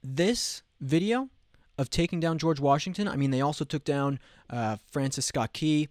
[0.04, 1.30] this video
[1.78, 5.90] of taking down George Washington, I mean, they also took down uh, Francis Scott Key,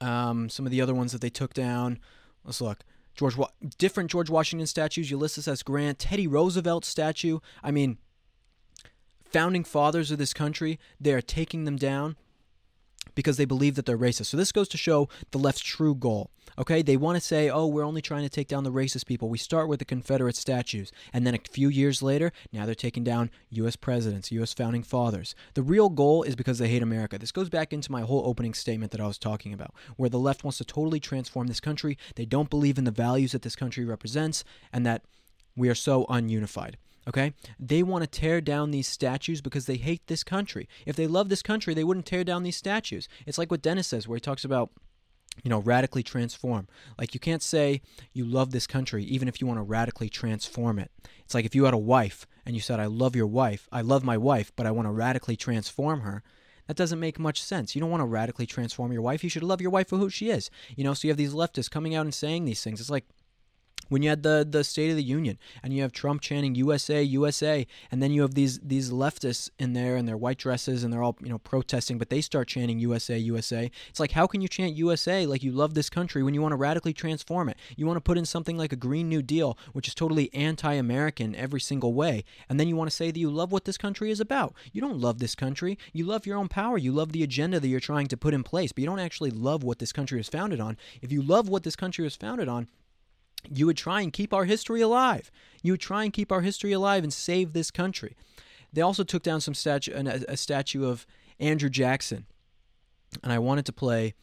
[0.00, 1.98] um, some of the other ones that they took down.
[2.44, 2.84] Let's look.
[3.14, 5.62] George, Wa- different George Washington statues, Ulysses S.
[5.62, 7.38] Grant, Teddy Roosevelt statue.
[7.62, 7.98] I mean,
[9.24, 12.16] founding fathers of this country, they are taking them down
[13.14, 14.26] because they believe that they're racist.
[14.26, 16.30] So this goes to show the left's true goal.
[16.56, 19.28] Okay, they want to say, "Oh, we're only trying to take down the racist people."
[19.28, 23.02] We start with the Confederate statues, and then a few years later, now they're taking
[23.02, 23.76] down U.S.
[23.76, 24.54] presidents, U.S.
[24.54, 25.34] founding fathers.
[25.54, 27.18] The real goal is because they hate America.
[27.18, 30.18] This goes back into my whole opening statement that I was talking about, where the
[30.18, 31.98] left wants to totally transform this country.
[32.14, 35.02] They don't believe in the values that this country represents, and that
[35.56, 36.74] we are so ununified.
[37.08, 37.32] Okay?
[37.58, 40.68] They want to tear down these statues because they hate this country.
[40.86, 43.08] If they love this country, they wouldn't tear down these statues.
[43.26, 44.70] It's like what Dennis says, where he talks about
[45.42, 46.68] you know, radically transform.
[46.98, 47.80] Like you can't say
[48.12, 50.90] you love this country even if you want to radically transform it.
[51.24, 53.80] It's like if you had a wife and you said, I love your wife, I
[53.80, 56.22] love my wife, but I want to radically transform her.
[56.66, 57.74] That doesn't make much sense.
[57.74, 59.22] You don't want to radically transform your wife.
[59.22, 60.50] You should love your wife for who she is.
[60.76, 62.80] You know, so you have these leftists coming out and saying these things.
[62.80, 63.06] It's like
[63.88, 67.02] when you had the the State of the Union and you have Trump chanting USA
[67.02, 70.92] USA and then you have these these leftists in there in their white dresses and
[70.92, 74.40] they're all you know protesting but they start chanting USA USA it's like how can
[74.40, 77.56] you chant USA like you love this country when you want to radically transform it.
[77.76, 81.34] You want to put in something like a green new deal which is totally anti-American
[81.34, 84.10] every single way and then you want to say that you love what this country
[84.10, 84.54] is about.
[84.72, 85.78] You don't love this country.
[85.92, 86.78] You love your own power.
[86.78, 89.30] You love the agenda that you're trying to put in place but you don't actually
[89.30, 90.76] love what this country is founded on.
[91.02, 92.68] If you love what this country is founded on
[93.50, 95.30] you would try and keep our history alive.
[95.62, 98.16] You would try and keep our history alive and save this country.
[98.72, 101.06] They also took down some statue, a, statue of
[101.38, 102.26] Andrew Jackson.
[103.22, 104.14] and I wanted to play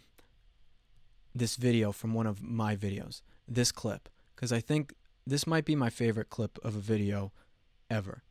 [1.34, 4.94] this video from one of my videos, this clip, because I think
[5.26, 7.32] this might be my favorite clip of a video
[7.90, 8.24] ever.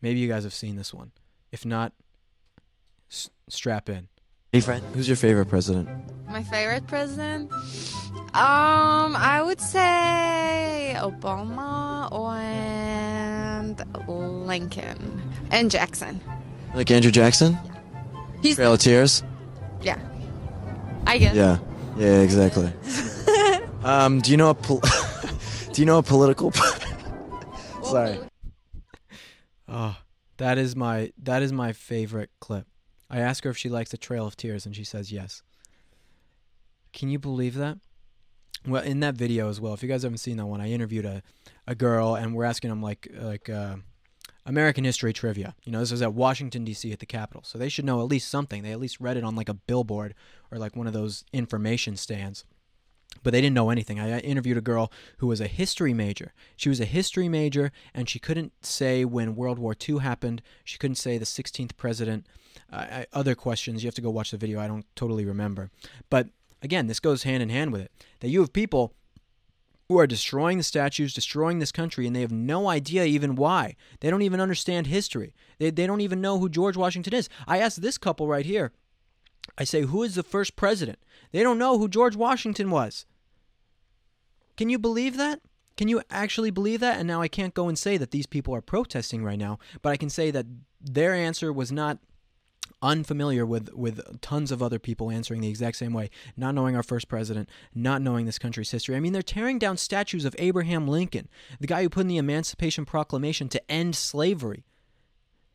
[0.00, 1.12] Maybe you guys have seen this one.
[1.50, 1.92] If not,
[3.10, 4.08] s- strap in.
[4.52, 5.88] Hey, friend, who's your favorite president?
[6.28, 7.52] My favorite president?
[8.34, 16.20] Um, I would say Obama and Lincoln and Jackson.
[16.74, 17.56] Like Andrew Jackson?
[18.42, 19.22] He's Trail of Tears?
[19.82, 19.98] yeah.
[21.06, 21.34] I guess.
[21.36, 21.58] Yeah.
[21.96, 22.72] Yeah, exactly.
[23.84, 24.82] um, do you know a pol-
[25.72, 26.50] Do you know a political
[27.84, 28.18] Sorry.
[29.68, 29.96] Oh,
[30.38, 32.66] that is my that is my favorite clip.
[33.10, 35.42] I ask her if she likes A Trail of Tears, and she says yes.
[36.92, 37.78] Can you believe that?
[38.66, 39.72] Well, in that video as well.
[39.74, 41.22] If you guys haven't seen that one, I interviewed a,
[41.66, 43.76] a girl, and we're asking them like like uh,
[44.44, 45.54] American history trivia.
[45.64, 46.92] You know, this was at Washington D.C.
[46.92, 48.62] at the Capitol, so they should know at least something.
[48.62, 50.14] They at least read it on like a billboard
[50.50, 52.44] or like one of those information stands
[53.22, 54.00] but they didn't know anything.
[54.00, 56.32] I interviewed a girl who was a history major.
[56.56, 60.42] She was a history major, and she couldn't say when World War II happened.
[60.64, 62.26] She couldn't say the 16th president.
[62.72, 64.60] Uh, other questions, you have to go watch the video.
[64.60, 65.70] I don't totally remember.
[66.08, 66.28] But
[66.62, 67.90] again, this goes hand in hand with it.
[68.20, 68.94] That you have people
[69.88, 73.74] who are destroying the statues, destroying this country, and they have no idea even why.
[73.98, 75.34] They don't even understand history.
[75.58, 77.28] They, they don't even know who George Washington is.
[77.48, 78.70] I asked this couple right here.
[79.58, 81.00] I say, who is the first president?
[81.32, 83.04] They don't know who George Washington was.
[84.56, 85.40] Can you believe that?
[85.76, 86.98] Can you actually believe that?
[86.98, 89.90] And now I can't go and say that these people are protesting right now, but
[89.90, 90.46] I can say that
[90.80, 91.98] their answer was not
[92.82, 96.82] unfamiliar with with tons of other people answering the exact same way, not knowing our
[96.82, 98.96] first president, not knowing this country's history.
[98.96, 101.28] I mean, they're tearing down statues of Abraham Lincoln,
[101.58, 104.64] the guy who put in the Emancipation Proclamation to end slavery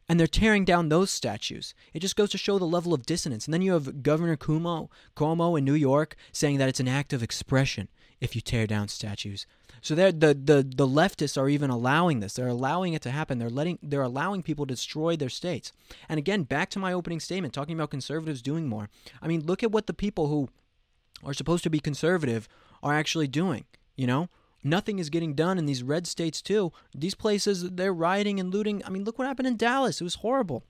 [0.07, 1.73] and they're tearing down those statues.
[1.93, 3.45] It just goes to show the level of dissonance.
[3.45, 7.13] And then you have Governor Cuomo, Cuomo in New York saying that it's an act
[7.13, 7.89] of expression
[8.21, 9.45] if you tear down statues.
[9.85, 12.33] So the the the leftists are even allowing this.
[12.33, 13.37] They're allowing it to happen.
[13.37, 15.71] They're letting they're allowing people to destroy their states.
[16.09, 18.89] And again, back to my opening statement, talking about conservatives doing more.
[19.21, 20.49] I mean, look at what the people who
[21.23, 22.47] are supposed to be conservative
[22.81, 23.65] are actually doing.
[23.95, 24.29] You know,
[24.63, 26.71] nothing is getting done in these red states too.
[26.95, 28.81] These places they're rioting and looting.
[28.87, 30.01] I mean, look what happened in Dallas.
[30.01, 30.63] It was horrible.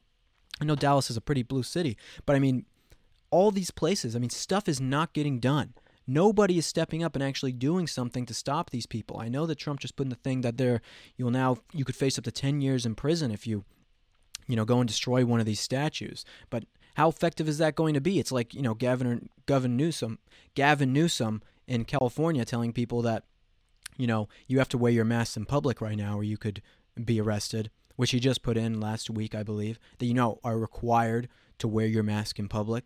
[0.59, 2.65] I know Dallas is a pretty blue city, but I mean,
[3.31, 4.13] all these places.
[4.13, 5.73] I mean, stuff is not getting done.
[6.07, 9.19] Nobody is stepping up and actually doing something to stop these people.
[9.19, 10.81] I know that Trump just put in the thing that there
[11.17, 13.63] you'll now you could face up to 10 years in prison if you
[14.47, 16.25] you know go and destroy one of these statues.
[16.49, 16.65] But
[16.95, 18.19] how effective is that going to be?
[18.19, 20.19] It's like, you know, Gavin Gavin Newsom,
[20.53, 23.23] Gavin Newsom in California telling people that
[23.97, 26.61] you know, you have to wear your mask in public right now or you could
[27.03, 30.57] be arrested, which he just put in last week, I believe, that you know are
[30.57, 32.85] required to wear your mask in public.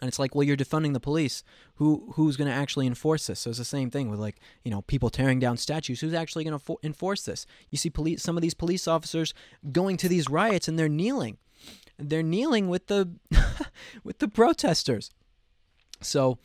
[0.00, 1.42] And it's like, well, you're defunding the police.
[1.76, 3.40] Who who's going to actually enforce this?
[3.40, 6.00] So it's the same thing with like, you know, people tearing down statues.
[6.00, 7.46] Who's actually going to fo- enforce this?
[7.70, 9.32] You see police some of these police officers
[9.72, 11.38] going to these riots and they're kneeling.
[11.98, 13.10] They're kneeling with the
[14.04, 15.10] with the protesters.
[16.02, 16.38] So,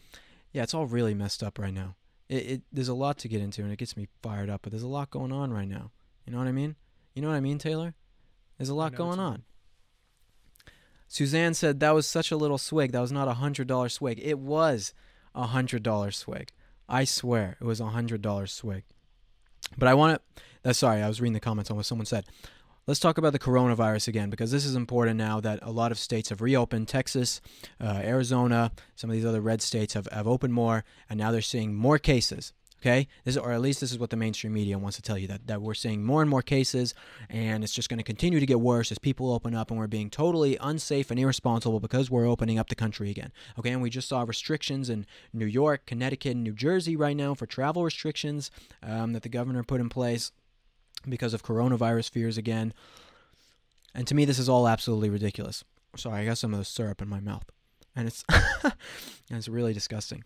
[0.54, 1.96] yeah, it's all really messed up right now.
[2.30, 4.72] It, it there's a lot to get into and it gets me fired up, but
[4.72, 5.92] there's a lot going on right now.
[6.26, 6.78] You know what I mean?
[7.14, 7.96] You know what I mean, Taylor?
[8.58, 9.44] There's a lot going on.
[11.12, 12.94] Suzanne said that was such a little swig.
[12.94, 14.18] That was not a hundred dollar swig.
[14.24, 14.94] It was
[15.36, 16.52] a hundred dollar swig.
[16.88, 18.84] I swear it was a hundred dollar swig.
[19.78, 20.44] But I want to.
[20.64, 21.02] That's sorry.
[21.02, 22.28] I was reading the comments on what someone said.
[22.88, 26.00] Let's talk about the coronavirus again because this is important now that a lot of
[26.00, 26.88] states have reopened.
[26.88, 27.42] Texas,
[27.82, 31.42] uh, Arizona, some of these other red states have, have opened more, and now they're
[31.42, 32.54] seeing more cases.
[32.82, 35.28] Okay, this or at least this is what the mainstream media wants to tell you
[35.28, 36.96] that that we're seeing more and more cases,
[37.30, 39.86] and it's just going to continue to get worse as people open up, and we're
[39.86, 43.32] being totally unsafe and irresponsible because we're opening up the country again.
[43.60, 47.36] Okay, and we just saw restrictions in New York, Connecticut, and New Jersey right now
[47.36, 48.50] for travel restrictions
[48.82, 50.32] um, that the governor put in place
[51.08, 52.74] because of coronavirus fears again.
[53.94, 55.64] And to me, this is all absolutely ridiculous.
[55.96, 57.46] Sorry, I got some of the syrup in my mouth,
[57.96, 58.24] and it's
[58.64, 58.74] and
[59.30, 60.24] it's really disgusting.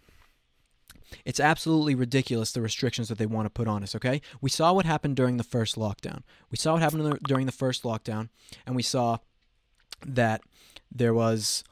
[1.23, 4.21] It's absolutely ridiculous the restrictions that they want to put on us, okay?
[4.41, 6.23] We saw what happened during the first lockdown.
[6.51, 8.29] We saw what happened during the first lockdown,
[8.65, 9.19] and we saw
[10.05, 10.41] that
[10.91, 11.63] there was.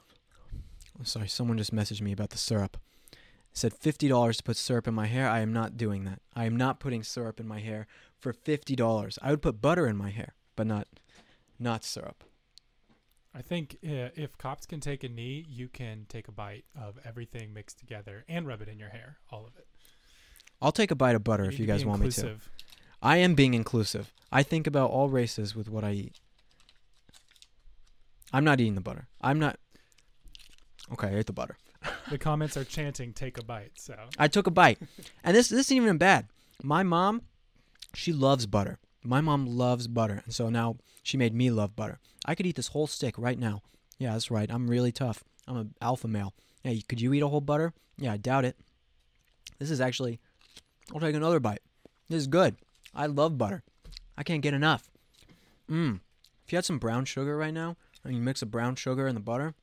[1.00, 2.76] Oh, sorry, someone just messaged me about the syrup.
[3.12, 3.18] It
[3.58, 5.28] said $50 to put syrup in my hair.
[5.28, 6.20] I am not doing that.
[6.36, 7.86] I am not putting syrup in my hair
[8.20, 9.18] for $50.
[9.20, 10.86] I would put butter in my hair, but not
[11.58, 12.24] not syrup.
[13.34, 16.98] I think uh, if cops can take a knee, you can take a bite of
[17.04, 19.66] everything mixed together and rub it in your hair, all of it.
[20.62, 22.36] I'll take a bite of butter You if you guys want me to.
[23.02, 24.12] I am being inclusive.
[24.30, 26.20] I think about all races with what I eat.
[28.32, 29.08] I'm not eating the butter.
[29.20, 29.58] I'm not.
[30.92, 31.56] Okay, I ate the butter.
[32.10, 34.78] The comments are chanting, "Take a bite." So I took a bite,
[35.22, 36.28] and this this isn't even bad.
[36.62, 37.22] My mom,
[37.94, 38.78] she loves butter.
[39.04, 41.98] My mom loves butter, and so now she made me love butter.
[42.24, 43.62] I could eat this whole stick right now.
[43.98, 44.50] Yeah, that's right.
[44.50, 45.22] I'm really tough.
[45.46, 46.32] I'm an alpha male.
[46.62, 47.74] Hey, could you eat a whole butter?
[47.98, 48.56] Yeah, I doubt it.
[49.58, 50.20] This is actually.
[50.92, 51.60] I'll take another bite.
[52.08, 52.56] This is good.
[52.94, 53.62] I love butter.
[54.16, 54.90] I can't get enough.
[55.70, 56.00] Mmm.
[56.46, 59.16] If you had some brown sugar right now, and you mix the brown sugar and
[59.16, 59.54] the butter,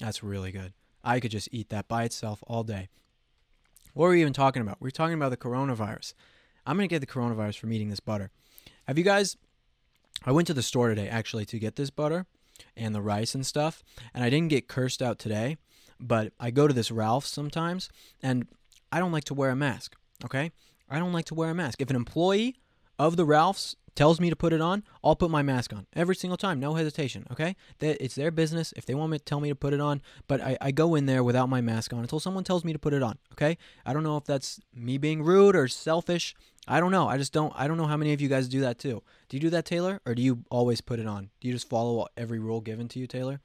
[0.00, 0.72] that's really good.
[1.04, 2.88] I could just eat that by itself all day.
[3.94, 4.80] What were we even talking about?
[4.80, 6.14] We were talking about the coronavirus.
[6.68, 8.30] I'm going to get the coronavirus from eating this butter.
[8.86, 9.38] Have you guys?
[10.26, 12.26] I went to the store today actually to get this butter
[12.76, 15.56] and the rice and stuff, and I didn't get cursed out today,
[15.98, 17.88] but I go to this Ralph's sometimes,
[18.22, 18.46] and
[18.92, 19.96] I don't like to wear a mask,
[20.26, 20.50] okay?
[20.90, 21.80] I don't like to wear a mask.
[21.80, 22.56] If an employee
[22.98, 26.16] of the Ralph's tells me to put it on, I'll put my mask on every
[26.16, 27.26] single time, no hesitation.
[27.32, 28.74] Okay, it's their business.
[28.76, 30.94] If they want me to tell me to put it on, but I, I go
[30.94, 33.18] in there without my mask on until someone tells me to put it on.
[33.32, 33.56] Okay,
[33.86, 36.34] I don't know if that's me being rude or selfish.
[36.68, 37.08] I don't know.
[37.08, 37.52] I just don't.
[37.56, 39.02] I don't know how many of you guys do that too.
[39.28, 41.30] Do you do that, Taylor, or do you always put it on?
[41.40, 43.40] Do you just follow every rule given to you, Taylor?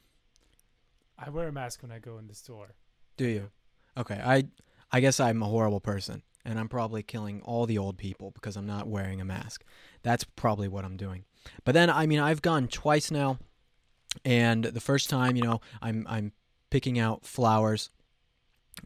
[1.18, 2.76] I wear a mask when I go in the store.
[3.18, 3.50] Do you?
[3.98, 4.46] Okay, I
[4.92, 8.56] I guess I'm a horrible person and I'm probably killing all the old people because
[8.56, 9.64] I'm not wearing a mask.
[10.02, 11.26] That's probably what I'm doing.
[11.64, 13.40] But then I mean I've gone twice now
[14.26, 16.32] and the first time, you know, I'm I'm
[16.70, 17.90] picking out flowers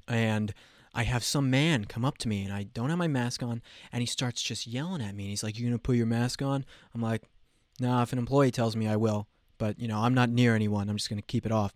[0.07, 0.53] and
[0.97, 3.61] I have some man come up to me and I don't have my mask on
[3.93, 6.41] and he starts just yelling at me and he's like, "You to put your mask
[6.41, 7.23] on?" I'm like,
[7.79, 9.27] "Nah, if an employee tells me I will."
[9.59, 10.89] But, you know, I'm not near anyone.
[10.89, 11.73] I'm just to keep it off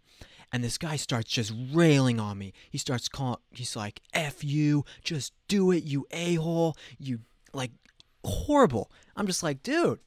[0.51, 2.53] and this guy starts just railing on me.
[2.69, 7.19] He starts calling, he's like, F you, just do it, you a hole, you
[7.53, 7.72] like
[8.24, 8.91] horrible.
[9.15, 9.99] I'm just like, dude,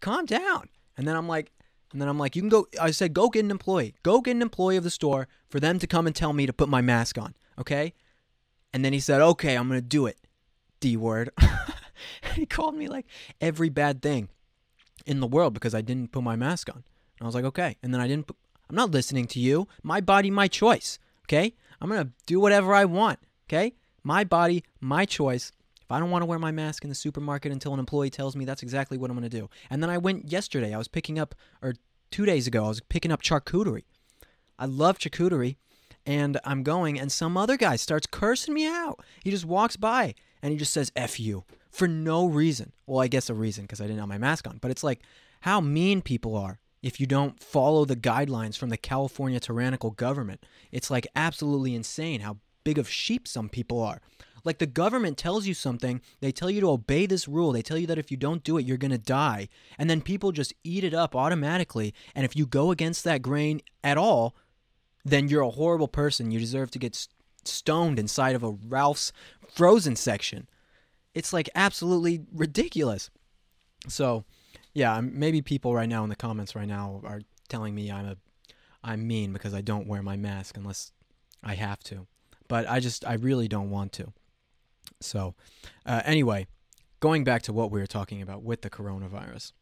[0.00, 0.68] calm down.
[0.96, 1.52] And then I'm like,
[1.92, 4.36] and then I'm like, you can go, I said, go get an employee, go get
[4.36, 6.80] an employee of the store for them to come and tell me to put my
[6.80, 7.94] mask on, okay?
[8.72, 10.18] And then he said, okay, I'm gonna do it,
[10.80, 11.30] D word.
[12.34, 13.06] he called me like
[13.40, 14.28] every bad thing
[15.06, 16.76] in the world because I didn't put my mask on.
[16.76, 17.76] And I was like, okay.
[17.82, 18.36] And then I didn't put,
[18.68, 19.68] I'm not listening to you.
[19.82, 20.98] My body, my choice.
[21.26, 21.54] Okay?
[21.80, 23.18] I'm going to do whatever I want.
[23.48, 23.74] Okay?
[24.02, 25.52] My body, my choice.
[25.82, 28.36] If I don't want to wear my mask in the supermarket until an employee tells
[28.36, 29.50] me, that's exactly what I'm going to do.
[29.68, 30.72] And then I went yesterday.
[30.72, 31.74] I was picking up, or
[32.10, 33.84] two days ago, I was picking up charcuterie.
[34.58, 35.56] I love charcuterie.
[36.06, 39.00] And I'm going, and some other guy starts cursing me out.
[39.22, 42.72] He just walks by and he just says, F you, for no reason.
[42.86, 44.58] Well, I guess a reason because I didn't have my mask on.
[44.58, 45.00] But it's like
[45.42, 50.44] how mean people are if you don't follow the guidelines from the California tyrannical government.
[50.72, 54.00] It's like absolutely insane how big of sheep some people are.
[54.44, 57.76] Like the government tells you something, they tell you to obey this rule, they tell
[57.76, 59.48] you that if you don't do it, you're going to die.
[59.78, 61.94] And then people just eat it up automatically.
[62.14, 64.34] And if you go against that grain at all,
[65.04, 66.30] then you're a horrible person.
[66.30, 67.06] You deserve to get
[67.44, 69.12] stoned inside of a Ralph's
[69.52, 70.48] frozen section.
[71.14, 73.10] It's like absolutely ridiculous.
[73.88, 74.24] So,
[74.74, 78.16] yeah, maybe people right now in the comments right now are telling me I'm a
[78.82, 80.92] I'm mean because I don't wear my mask unless
[81.42, 82.06] I have to.
[82.48, 84.12] But I just I really don't want to.
[85.00, 85.34] So,
[85.86, 86.46] uh, anyway,
[87.00, 89.52] going back to what we were talking about with the coronavirus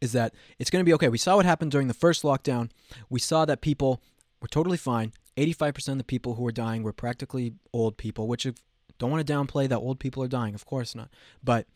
[0.00, 1.08] is that it's going to be okay.
[1.08, 2.70] We saw what happened during the first lockdown.
[3.08, 4.00] We saw that people
[4.40, 5.12] were totally fine.
[5.36, 8.56] 85% of the people who were dying were practically old people, which if,
[8.98, 11.10] don't want to downplay that old people are dying, of course not.
[11.44, 11.66] But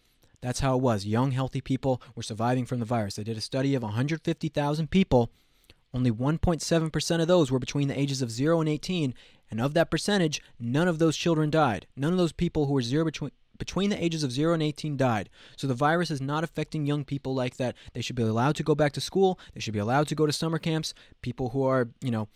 [0.40, 1.04] that's how it was.
[1.04, 3.16] Young, healthy people were surviving from the virus.
[3.16, 5.30] They did a study of 150,000 people.
[5.92, 9.12] Only 1.7% of those were between the ages of 0 and 18,
[9.50, 11.86] and of that percentage, none of those children died.
[11.96, 14.96] None of those people who were zero between between the ages of 0 and 18
[14.96, 15.28] died.
[15.56, 17.76] So the virus is not affecting young people like that.
[17.92, 19.38] They should be allowed to go back to school.
[19.52, 20.94] They should be allowed to go to summer camps.
[21.20, 22.28] People who are, you know,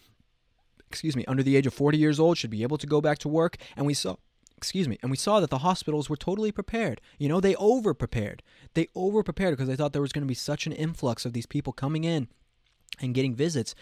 [0.94, 3.18] excuse me, under the age of 40 years old should be able to go back
[3.18, 3.56] to work.
[3.76, 4.14] And we saw
[4.56, 7.00] excuse me, and we saw that the hospitals were totally prepared.
[7.18, 8.42] You know, they over prepared.
[8.74, 11.32] They over prepared because they thought there was going to be such an influx of
[11.32, 12.28] these people coming in
[13.00, 13.74] and getting visits,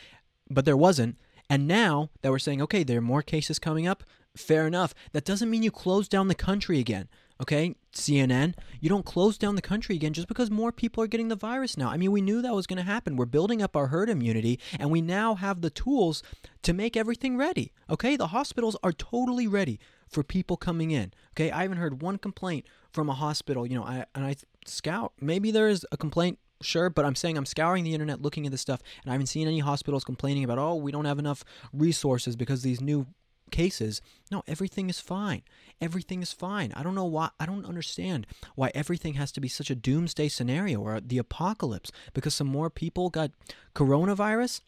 [0.50, 1.18] but there wasn't.
[1.50, 4.02] And now that we're saying, okay, there are more cases coming up,
[4.34, 4.94] fair enough.
[5.12, 7.08] That doesn't mean you close down the country again.
[7.42, 11.26] Okay, CNN, you don't close down the country again just because more people are getting
[11.26, 11.88] the virus now.
[11.88, 13.16] I mean, we knew that was going to happen.
[13.16, 16.22] We're building up our herd immunity, and we now have the tools
[16.62, 17.72] to make everything ready.
[17.90, 21.12] Okay, the hospitals are totally ready for people coming in.
[21.32, 23.66] Okay, I haven't heard one complaint from a hospital.
[23.66, 25.12] You know, I, and I scout.
[25.20, 28.52] Maybe there is a complaint sure, but I'm saying I'm scouring the internet looking at
[28.52, 31.44] this stuff, and I haven't seen any hospitals complaining about, oh, we don't have enough
[31.72, 33.08] resources because these new
[33.52, 34.02] cases.
[34.32, 35.42] No, everything is fine.
[35.80, 36.72] Everything is fine.
[36.74, 38.26] I don't know why, I don't understand
[38.56, 42.70] why everything has to be such a doomsday scenario or the apocalypse because some more
[42.70, 43.30] people got
[43.76, 44.62] coronavirus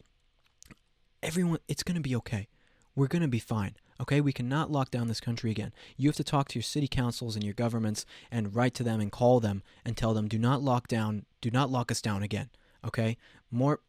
[1.25, 2.47] everyone, it's going to be okay.
[2.95, 3.75] We're going to be fine.
[3.99, 5.73] Okay, we cannot lock down this country again.
[5.97, 8.99] You have to talk to your city councils and your governments and write to them
[8.99, 12.21] and call them and tell them do not lock down, do not lock us down
[12.21, 12.49] again.
[12.85, 13.17] Okay?
[13.49, 13.79] More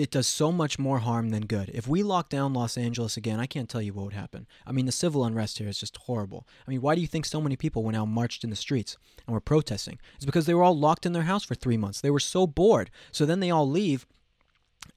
[0.00, 1.70] it does so much more harm than good.
[1.74, 4.46] If we lock down Los Angeles again, I can't tell you what would happen.
[4.66, 6.46] I mean, the civil unrest here is just horrible.
[6.66, 8.56] I mean, why do you think so many people went out and marched in the
[8.56, 8.96] streets
[9.26, 9.98] and were protesting?
[10.16, 12.00] It's because they were all locked in their house for three months.
[12.00, 12.90] They were so bored.
[13.12, 14.06] So then they all leave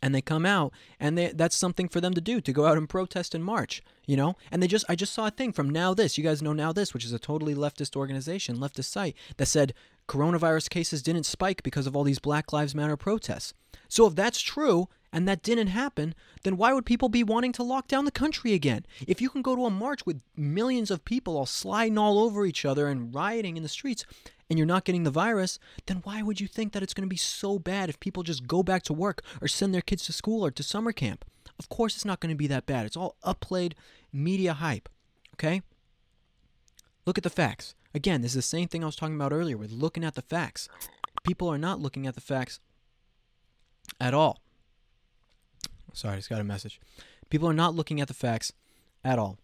[0.02, 2.78] and they come out and they, that's something for them to do to go out
[2.78, 5.70] and protest and march you know and they just i just saw a thing from
[5.70, 9.16] now this you guys know now this which is a totally leftist organization leftist site
[9.38, 9.74] that said
[10.08, 13.54] coronavirus cases didn't spike because of all these black lives matter protests
[13.88, 17.64] so if that's true and that didn't happen then why would people be wanting to
[17.64, 21.06] lock down the country again if you can go to a march with millions of
[21.06, 24.06] people all sliding all over each other and rioting in the streets
[24.50, 27.12] and you're not getting the virus, then why would you think that it's going to
[27.12, 30.14] be so bad if people just go back to work or send their kids to
[30.14, 31.26] school or to summer camp?
[31.58, 32.86] Of course, it's not going to be that bad.
[32.86, 33.74] It's all upplayed
[34.12, 34.90] media hype.
[35.34, 35.64] Okay?
[37.08, 37.74] Look at the facts.
[37.94, 40.22] Again, this is the same thing I was talking about earlier with looking at the
[40.22, 40.68] facts.
[41.24, 42.60] People are not looking at the facts
[44.00, 44.42] at all.
[45.94, 46.80] Sorry, I just got a message.
[47.30, 48.52] People are not looking at the facts
[49.04, 49.38] at all.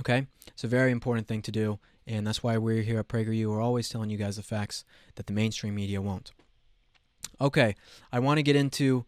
[0.00, 0.26] Okay?
[0.48, 3.50] It's a very important thing to do, and that's why we're here at PragerU.
[3.50, 4.84] We're always telling you guys the facts
[5.16, 6.32] that the mainstream media won't.
[7.40, 7.76] Okay,
[8.12, 9.04] I want to get into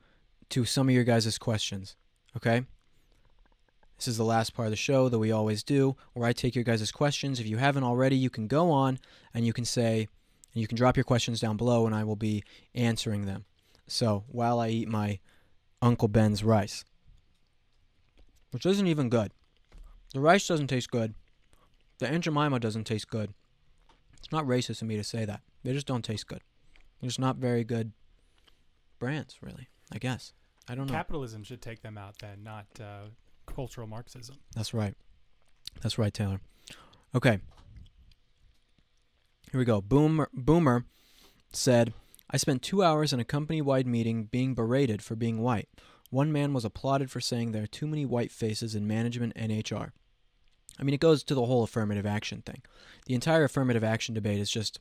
[0.51, 1.97] to some of your guys' questions.
[2.37, 2.65] Okay?
[4.01, 6.55] This is the last part of the show that we always do, where I take
[6.55, 7.39] your guys' questions.
[7.39, 8.99] If you haven't already, you can go on
[9.35, 10.09] and you can say,
[10.55, 12.43] and you can drop your questions down below, and I will be
[12.75, 13.45] answering them.
[13.89, 15.19] So while I eat my
[15.83, 16.83] Uncle Ben's rice,
[18.53, 19.33] which isn't even good,
[20.15, 21.13] the rice doesn't taste good.
[21.99, 23.35] The Aunt Jemima doesn't taste good.
[24.17, 25.43] It's not racist of me to say that.
[25.63, 26.41] They just don't taste good.
[27.03, 27.93] They're just not very good
[28.99, 29.69] brands, really.
[29.93, 30.33] I guess.
[30.71, 30.95] I don't know.
[30.95, 33.09] Capitalism should take them out then, not uh,
[33.55, 34.37] cultural Marxism.
[34.55, 34.95] That's right.
[35.83, 36.41] That's right, Taylor.
[37.15, 37.39] Okay.
[39.51, 39.81] Here we go.
[39.81, 40.85] Boomer Boomer
[41.53, 41.93] said,
[42.31, 45.69] "I spent 2 hours in a company-wide meeting being berated for being white.
[46.11, 49.53] One man was applauded for saying there are too many white faces in management and
[49.53, 49.93] HR."
[50.79, 52.63] I mean, it goes to the whole affirmative action thing.
[53.07, 54.81] The entire affirmative action debate is just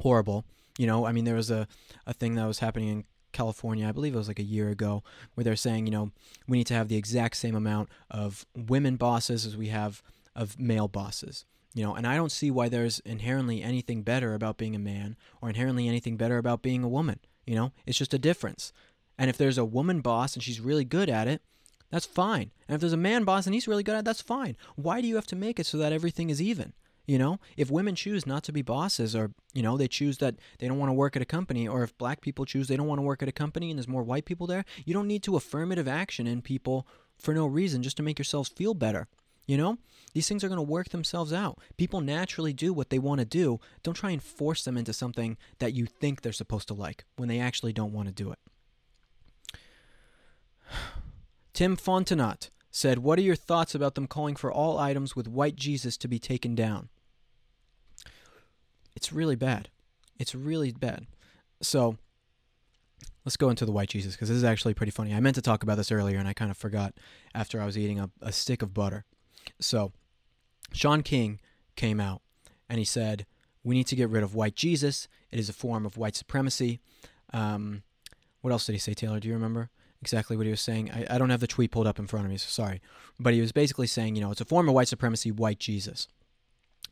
[0.00, 0.44] horrible.
[0.78, 1.66] You know, I mean, there was a,
[2.06, 5.02] a thing that was happening in California, I believe it was like a year ago,
[5.34, 6.10] where they're saying, you know,
[6.48, 10.02] we need to have the exact same amount of women bosses as we have
[10.34, 11.44] of male bosses.
[11.74, 15.16] You know, and I don't see why there's inherently anything better about being a man
[15.40, 17.20] or inherently anything better about being a woman.
[17.46, 18.72] You know, it's just a difference.
[19.16, 21.42] And if there's a woman boss and she's really good at it,
[21.90, 22.50] that's fine.
[22.68, 24.56] And if there's a man boss and he's really good at it, that's fine.
[24.76, 26.72] Why do you have to make it so that everything is even?
[27.06, 30.36] You know, if women choose not to be bosses or, you know, they choose that
[30.58, 32.86] they don't want to work at a company, or if black people choose they don't
[32.86, 35.22] want to work at a company and there's more white people there, you don't need
[35.24, 36.86] to affirmative action in people
[37.18, 39.08] for no reason just to make yourselves feel better.
[39.46, 39.78] You know,
[40.14, 41.58] these things are going to work themselves out.
[41.76, 43.58] People naturally do what they want to do.
[43.82, 47.28] Don't try and force them into something that you think they're supposed to like when
[47.28, 48.38] they actually don't want to do it.
[51.52, 55.56] Tim Fontenot said, What are your thoughts about them calling for all items with white
[55.56, 56.88] Jesus to be taken down?
[58.94, 59.68] It's really bad.
[60.18, 61.06] It's really bad.
[61.62, 61.96] So,
[63.24, 65.14] let's go into the white Jesus because this is actually pretty funny.
[65.14, 66.94] I meant to talk about this earlier and I kind of forgot
[67.34, 69.04] after I was eating a, a stick of butter.
[69.60, 69.92] So,
[70.72, 71.40] Shaun King
[71.76, 72.22] came out
[72.68, 73.26] and he said,
[73.64, 75.08] We need to get rid of white Jesus.
[75.30, 76.80] It is a form of white supremacy.
[77.32, 77.82] Um,
[78.40, 79.20] what else did he say, Taylor?
[79.20, 79.70] Do you remember?
[80.02, 80.90] Exactly what he was saying.
[80.90, 82.80] I, I don't have the tweet pulled up in front of me, so sorry.
[83.18, 86.08] But he was basically saying, you know, it's a form of white supremacy, white Jesus.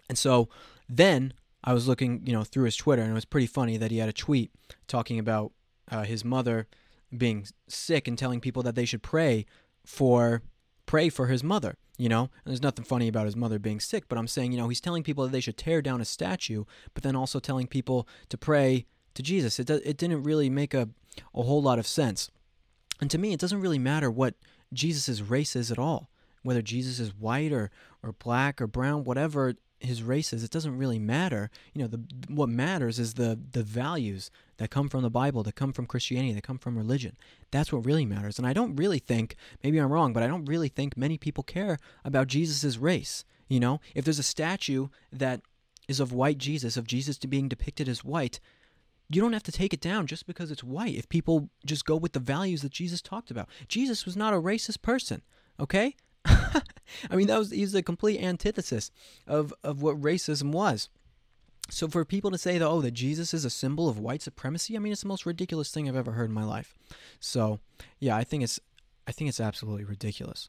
[0.09, 0.49] And so
[0.89, 1.33] then
[1.65, 3.99] I was looking, you know, through his Twitter, and it was pretty funny that he
[3.99, 4.53] had a tweet
[4.87, 5.53] talking about
[5.91, 6.67] uh, his mother
[7.17, 9.47] being sick and telling people that they should pray
[9.85, 10.43] for
[10.87, 11.77] pray for his mother.
[11.97, 14.59] You know, and there's nothing funny about his mother being sick, but I'm saying, you
[14.59, 17.67] know, he's telling people that they should tear down a statue, but then also telling
[17.67, 19.59] people to pray to Jesus.
[19.59, 20.91] It do, it didn't really make a
[21.35, 22.31] a whole lot of sense.
[23.01, 24.35] And to me, it doesn't really matter what
[24.73, 26.09] Jesus' race is at all.
[26.43, 27.71] Whether Jesus is white or,
[28.03, 31.51] or black or brown, whatever his race is, it doesn't really matter.
[31.73, 35.55] You know, the what matters is the the values that come from the Bible, that
[35.55, 37.17] come from Christianity, that come from religion.
[37.51, 38.39] That's what really matters.
[38.39, 41.45] And I don't really think, maybe I'm wrong, but I don't really think many people
[41.45, 43.25] care about Jesus' race.
[43.49, 45.41] You know, if there's a statue that
[45.87, 48.41] is of white Jesus, of Jesus being depicted as white,
[49.09, 51.97] you don't have to take it down just because it's white if people just go
[51.97, 53.49] with the values that Jesus talked about.
[53.69, 55.23] Jesus was not a racist person,
[55.59, 55.97] okay?
[56.25, 58.91] I mean, that was he's the complete antithesis
[59.27, 60.89] of, of what racism was.
[61.71, 64.77] So for people to say that oh that Jesus is a symbol of white supremacy,
[64.77, 66.75] I mean it's the most ridiculous thing I've ever heard in my life.
[67.21, 67.61] So
[67.99, 68.59] yeah, I think it's
[69.07, 70.49] I think it's absolutely ridiculous.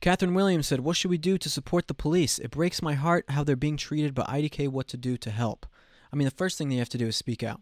[0.00, 2.38] Catherine Williams said, What should we do to support the police?
[2.38, 5.66] It breaks my heart how they're being treated, but IDK what to do to help.
[6.12, 7.60] I mean, the first thing they have to do is speak out.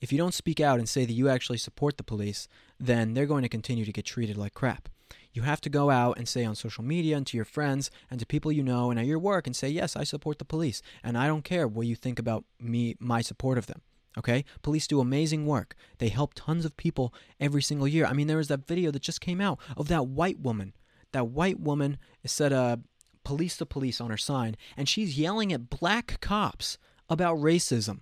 [0.00, 2.48] If you don't speak out and say that you actually support the police,
[2.78, 4.88] then they're going to continue to get treated like crap.
[5.32, 8.18] You have to go out and say on social media and to your friends and
[8.20, 10.82] to people you know and at your work and say, Yes, I support the police.
[11.02, 13.80] And I don't care what you think about me, my support of them.
[14.18, 14.44] Okay?
[14.60, 15.74] Police do amazing work.
[15.98, 18.04] They help tons of people every single year.
[18.04, 20.74] I mean, there was that video that just came out of that white woman.
[21.12, 22.78] That white woman said, uh,
[23.24, 26.76] police the police on her sign, and she's yelling at black cops
[27.12, 28.00] about racism.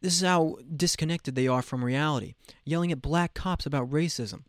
[0.00, 2.34] This is how disconnected they are from reality.
[2.64, 4.42] Yelling at black cops about racism.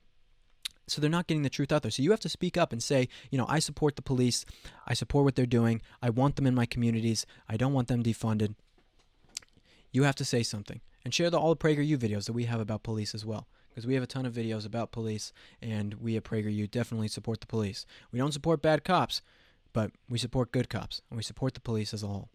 [0.88, 1.92] So they're not getting the truth out there.
[1.92, 4.46] So you have to speak up and say, you know, I support the police.
[4.88, 5.82] I support what they're doing.
[6.02, 7.26] I want them in my communities.
[7.50, 8.56] I don't want them defunded.
[9.92, 12.60] You have to say something and share the all the PragerU videos that we have
[12.60, 13.48] about police as well.
[13.70, 15.32] Because we have a ton of videos about police,
[15.62, 17.86] and we at PragerU definitely support the police.
[18.12, 19.22] We don't support bad cops,
[19.72, 22.30] but we support good cops, and we support the police as a whole.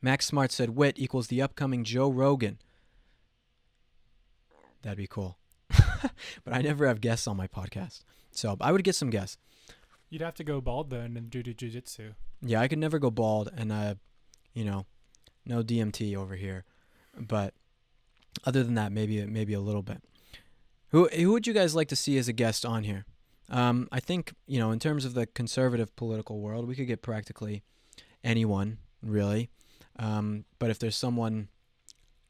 [0.00, 2.58] Max Smart said Witt equals the upcoming Joe Rogan.
[4.82, 5.38] That'd be cool.
[5.70, 8.02] but I never have guests on my podcast.
[8.32, 9.38] So I would get some guests.
[10.10, 12.14] You'd have to go bald then and do the jujitsu.
[12.42, 13.94] Yeah, I could never go bald and uh
[14.52, 14.86] you know,
[15.46, 16.64] no DMT over here.
[17.18, 17.54] But
[18.44, 20.02] other than that, maybe maybe a little bit.
[20.88, 23.06] Who who would you guys like to see as a guest on here?
[23.48, 27.02] Um, I think you know, in terms of the conservative political world, we could get
[27.02, 27.62] practically
[28.24, 29.50] anyone really.
[29.98, 31.48] Um, but if there's someone,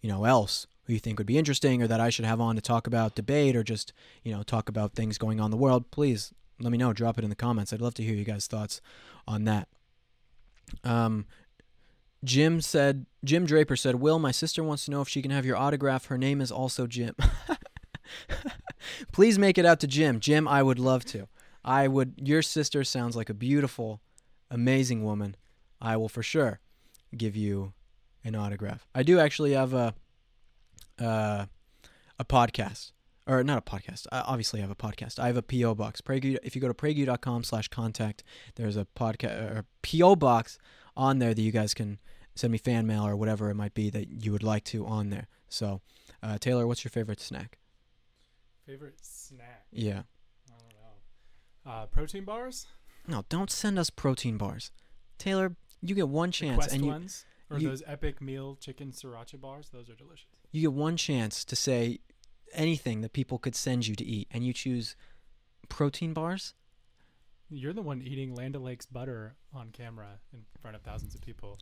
[0.00, 2.56] you know, else who you think would be interesting or that I should have on
[2.56, 3.92] to talk about debate or just
[4.24, 6.92] you know talk about things going on in the world, please let me know.
[6.92, 7.72] Drop it in the comments.
[7.72, 8.80] I'd love to hear you guys' thoughts
[9.26, 9.68] on that.
[10.84, 11.26] Um,
[12.24, 15.44] Jim said, Jim Draper said, Will, my sister wants to know if she can have
[15.44, 16.06] your autograph.
[16.06, 17.16] Her name is also Jim.
[19.12, 20.20] Please make it out to Jim.
[20.20, 21.26] Jim, I would love to.
[21.64, 22.14] I would.
[22.16, 24.00] Your sister sounds like a beautiful,
[24.50, 25.36] amazing woman.
[25.80, 26.60] I will for sure
[27.16, 27.72] give you
[28.24, 28.86] an autograph.
[28.94, 29.94] I do actually have a
[30.98, 31.46] uh,
[32.18, 32.92] a podcast,
[33.26, 34.06] or not a podcast.
[34.12, 35.18] I obviously have a podcast.
[35.18, 36.00] I have a PO box.
[36.00, 36.38] PragerU.
[36.42, 38.22] If you go to prageru.com/contact,
[38.56, 40.58] there's a podcast or PO box
[40.96, 41.98] on there that you guys can
[42.34, 45.10] send me fan mail or whatever it might be that you would like to on
[45.10, 45.28] there.
[45.48, 45.80] So,
[46.22, 47.58] uh, Taylor, what's your favorite snack?
[48.66, 49.66] Favorite snack?
[49.70, 50.02] Yeah.
[50.48, 50.72] I don't
[51.66, 51.72] know.
[51.72, 52.66] Uh, protein bars?
[53.06, 54.70] No, don't send us protein bars.
[55.18, 57.24] Taylor, you get one chance and you, ones?
[57.50, 59.68] Or you- those epic meal chicken sriracha bars?
[59.72, 60.26] Those are delicious.
[60.50, 61.98] you get one chance to say
[62.54, 64.96] anything that people could send you to eat and you choose
[65.68, 66.54] protein bars?
[67.50, 71.58] You're the one eating Land O'Lakes butter on camera in front of thousands of people.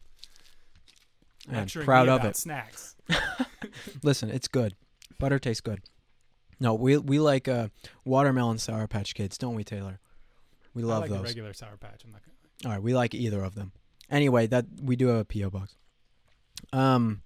[1.51, 2.37] I'm proud of about it.
[2.37, 2.95] Snacks.
[4.03, 4.75] Listen, it's good.
[5.19, 5.81] Butter tastes good.
[6.61, 7.69] No, we we like uh,
[8.05, 9.99] watermelon sour patch kids, don't we, Taylor?
[10.75, 11.25] We I love like the those.
[11.27, 12.05] regular Sour Patch.
[12.05, 12.37] I'm not gonna.
[12.67, 13.73] All right, we like either of them.
[14.11, 15.77] Anyway, that we do have a PO box.
[16.73, 17.23] Um.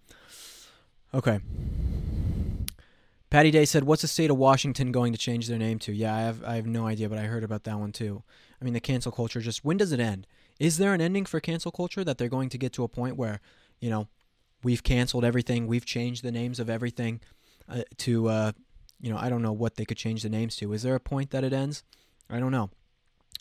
[1.13, 1.41] Okay.
[3.31, 6.15] Patty Day said, "What's the state of Washington going to change their name to?" Yeah,
[6.15, 8.23] I have I have no idea, but I heard about that one too.
[8.61, 10.27] I mean, the cancel culture just when does it end?
[10.61, 13.17] Is there an ending for cancel culture that they're going to get to a point
[13.17, 13.41] where,
[13.81, 14.07] you know,
[14.63, 17.21] we've canceled everything, we've changed the names of everything
[17.69, 18.53] uh, to uh,
[19.01, 20.73] you know, I don't know what they could change the names to.
[20.73, 21.83] Is there a point that it ends?
[22.31, 22.71] I don't know.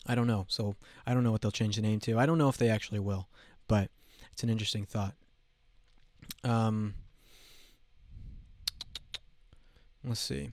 [0.06, 0.46] I don't know.
[0.48, 0.76] So
[1.06, 2.18] I don't know what they'll change the name to.
[2.18, 3.28] I don't know if they actually will,
[3.68, 3.90] but
[4.32, 5.14] it's an interesting thought.
[6.42, 6.94] Um,
[10.04, 10.50] let's see.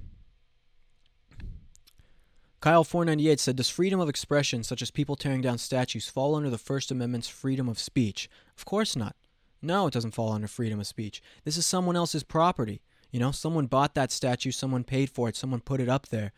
[2.60, 6.08] Kyle four ninety eight said, "Does freedom of expression, such as people tearing down statues,
[6.08, 9.16] fall under the First Amendment's freedom of speech?" Of course not.
[9.62, 11.22] No, it doesn't fall under freedom of speech.
[11.44, 12.82] This is someone else's property.
[13.12, 16.34] You know, someone bought that statue, someone paid for it, someone put it up there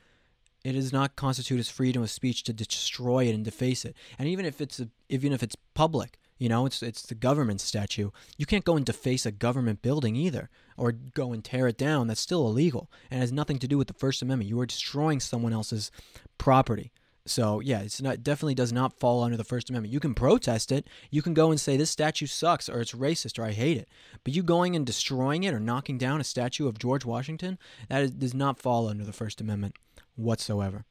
[0.64, 3.96] it does not constitute as freedom of speech to destroy it and deface it.
[4.18, 7.64] And even if it's a, even if it's public, you know, it's it's the government's
[7.64, 8.10] statue.
[8.38, 12.08] You can't go and deface a government building either, or go and tear it down.
[12.08, 14.50] That's still illegal and has nothing to do with the First Amendment.
[14.50, 15.92] You are destroying someone else's
[16.38, 16.92] property.
[17.26, 19.94] So yeah, it's not definitely does not fall under the First Amendment.
[19.94, 20.88] You can protest it.
[21.10, 23.88] You can go and say this statue sucks or it's racist or I hate it.
[24.24, 27.58] But you going and destroying it or knocking down a statue of George Washington
[27.88, 29.76] that is, does not fall under the First Amendment
[30.16, 30.86] whatsoever.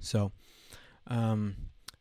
[0.00, 0.32] So,
[1.06, 1.56] um,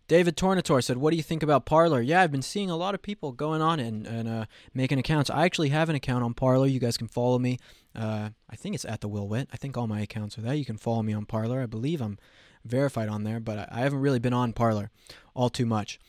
[0.07, 2.93] David Tornator said, "What do you think about Parler?" Yeah, I've been seeing a lot
[2.93, 5.29] of people going on and, and uh, making accounts.
[5.29, 6.67] I actually have an account on Parler.
[6.67, 7.57] You guys can follow me.
[7.95, 9.49] Uh, I think it's at the Will Witt.
[9.51, 10.53] I think all my accounts are there.
[10.53, 11.61] You can follow me on Parler.
[11.61, 12.19] I believe I'm
[12.63, 14.91] verified on there, but I, I haven't really been on Parler
[15.33, 15.99] all too much.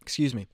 [0.00, 0.46] Excuse me.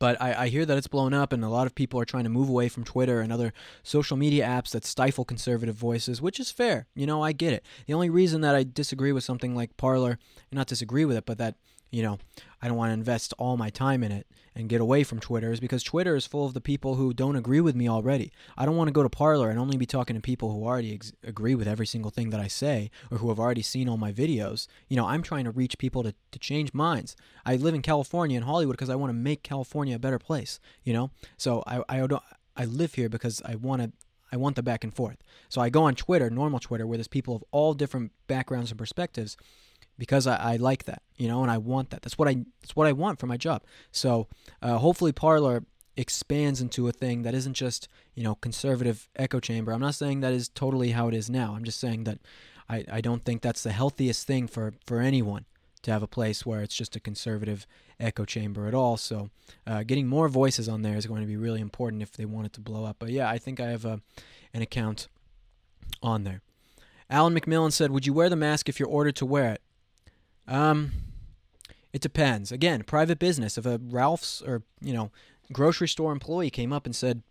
[0.00, 2.24] But I, I hear that it's blown up, and a lot of people are trying
[2.24, 3.52] to move away from Twitter and other
[3.84, 6.86] social media apps that stifle conservative voices, which is fair.
[6.96, 7.64] You know, I get it.
[7.86, 10.18] The only reason that I disagree with something like Parler,
[10.50, 11.56] not disagree with it, but that
[11.90, 12.18] you know,
[12.62, 15.52] I don't want to invest all my time in it and get away from Twitter
[15.52, 18.32] is because Twitter is full of the people who don't agree with me already.
[18.56, 20.94] I don't want to go to Parler and only be talking to people who already
[20.94, 23.96] ex- agree with every single thing that I say or who have already seen all
[23.96, 24.66] my videos.
[24.88, 27.16] You know, I'm trying to reach people to, to change minds.
[27.46, 30.60] I live in California in Hollywood because I want to make California a better place,
[30.84, 31.10] you know?
[31.36, 32.22] So I, I, don't,
[32.56, 33.92] I live here because I want to
[34.32, 35.16] I want the back and forth.
[35.48, 38.78] So I go on Twitter, normal Twitter, where there's people of all different backgrounds and
[38.78, 39.36] perspectives,
[40.00, 42.00] because I, I like that, you know, and I want that.
[42.00, 43.62] That's what I that's what I want for my job.
[43.92, 44.28] So
[44.62, 45.62] uh, hopefully Parler
[45.94, 49.72] expands into a thing that isn't just you know conservative echo chamber.
[49.72, 51.54] I'm not saying that is totally how it is now.
[51.54, 52.18] I'm just saying that
[52.66, 55.44] I, I don't think that's the healthiest thing for for anyone
[55.82, 57.66] to have a place where it's just a conservative
[57.98, 58.96] echo chamber at all.
[58.96, 59.28] So
[59.66, 62.46] uh, getting more voices on there is going to be really important if they want
[62.46, 62.96] it to blow up.
[62.98, 64.00] But yeah, I think I have a,
[64.54, 65.08] an account
[66.02, 66.40] on there.
[67.10, 69.62] Alan McMillan said, "Would you wear the mask if you're ordered to wear it?"
[70.50, 70.92] Um,
[71.92, 72.52] it depends.
[72.52, 73.56] Again, private business.
[73.56, 75.10] If a Ralph's or you know
[75.52, 77.22] grocery store employee came up and said,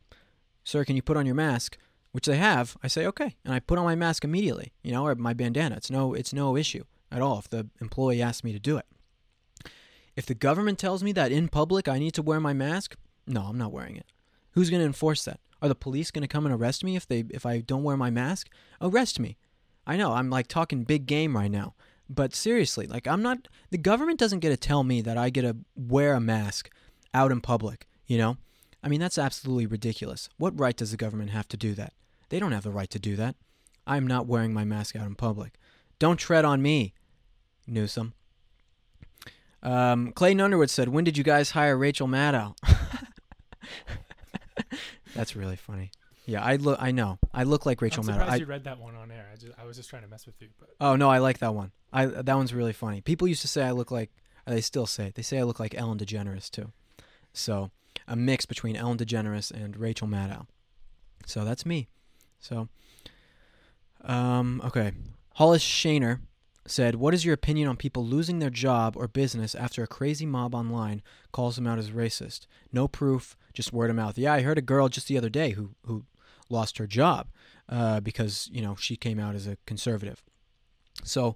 [0.64, 1.78] "Sir, can you put on your mask?"
[2.12, 4.74] which they have, I say okay, and I put on my mask immediately.
[4.84, 5.76] You know, or my bandana.
[5.76, 8.86] It's no, it's no issue at all if the employee asks me to do it.
[10.16, 12.96] If the government tells me that in public I need to wear my mask,
[13.28, 14.06] no, I'm not wearing it.
[14.52, 15.40] Who's going to enforce that?
[15.62, 17.98] Are the police going to come and arrest me if they if I don't wear
[17.98, 18.50] my mask?
[18.82, 19.38] Arrest me.
[19.86, 21.76] I know I'm like talking big game right now.
[22.10, 25.44] But seriously, like I'm not the government doesn't get to tell me that I get
[25.44, 26.70] to wear a mask
[27.14, 28.38] out in public, you know?
[28.84, 30.30] I mean, that's absolutely ridiculous.
[30.38, 31.94] What right does the government have to do that?
[32.30, 33.36] They don't have the right to do that.
[33.86, 35.56] I'm not wearing my mask out in public.
[35.98, 36.94] Don't tread on me,
[37.68, 38.14] Newsom.
[39.62, 42.56] Um, Clayton Underwood said, "When did you guys hire Rachel Maddow?"
[45.16, 45.92] That's really funny.
[46.30, 46.78] Yeah, I look.
[46.80, 47.18] I know.
[47.34, 48.14] I look like Rachel I'm Maddow.
[48.14, 49.28] surprised I, you read that one on air.
[49.34, 50.50] I, just, I was just trying to mess with you.
[50.60, 51.72] But oh no, I like that one.
[51.92, 53.02] I that one's really funny.
[53.02, 54.12] People used to say I look like.
[54.46, 55.16] They still say it.
[55.16, 56.72] They say I look like Ellen DeGeneres too.
[57.34, 57.72] So
[58.08, 60.46] a mix between Ellen DeGeneres and Rachel Maddow.
[61.26, 61.88] So that's me.
[62.40, 62.70] So,
[64.04, 64.92] um, okay.
[65.36, 66.20] Hollis Shaner
[66.66, 70.26] said, "What is your opinion on people losing their job or business after a crazy
[70.26, 71.02] mob online
[71.32, 72.46] calls them out as racist?
[72.72, 75.52] No proof, just word of mouth." Yeah, I heard a girl just the other day
[75.52, 76.06] who who
[76.50, 77.28] lost her job
[77.68, 80.24] uh, because you know she came out as a conservative.
[81.04, 81.36] So,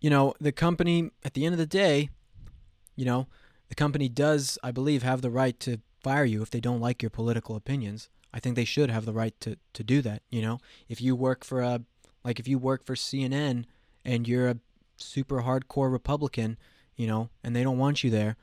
[0.00, 2.10] you know, the company at the end of the day,
[2.96, 3.26] you know,
[3.68, 7.02] the company does, I believe, have the right to fire you if they don't like
[7.02, 8.08] your political opinions.
[8.32, 10.22] I think they should have the right to, to do that.
[10.30, 10.58] You know,
[10.88, 11.82] if you work for a,
[12.24, 13.64] like if you work for CNN
[14.04, 14.58] and you're a
[14.96, 16.58] super hardcore Republican,
[16.96, 18.36] you know, and they don't want you there,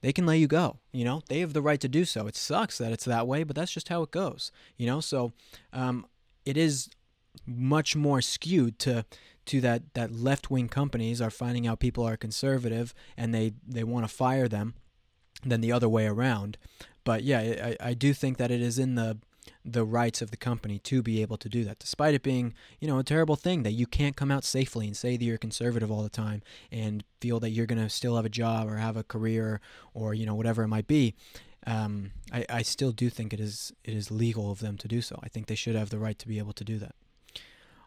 [0.00, 0.78] they can let you go.
[0.92, 2.26] You know, they have the right to do so.
[2.26, 4.52] It sucks that it's that way, but that's just how it goes.
[4.76, 5.32] You know, so
[5.72, 6.06] um,
[6.44, 6.88] it is
[7.46, 9.04] much more skewed to
[9.46, 13.84] to that that left wing companies are finding out people are conservative and they they
[13.84, 14.74] want to fire them
[15.44, 16.58] than the other way around.
[17.04, 19.18] But yeah, I, I do think that it is in the
[19.64, 22.88] the rights of the company to be able to do that, despite it being, you
[22.88, 25.90] know, a terrible thing that you can't come out safely and say that you're conservative
[25.90, 28.96] all the time and feel that you're going to still have a job or have
[28.96, 29.60] a career
[29.94, 31.14] or, you know, whatever it might be.
[31.66, 35.02] Um, I, I still do think it is it is legal of them to do
[35.02, 35.18] so.
[35.22, 36.94] I think they should have the right to be able to do that.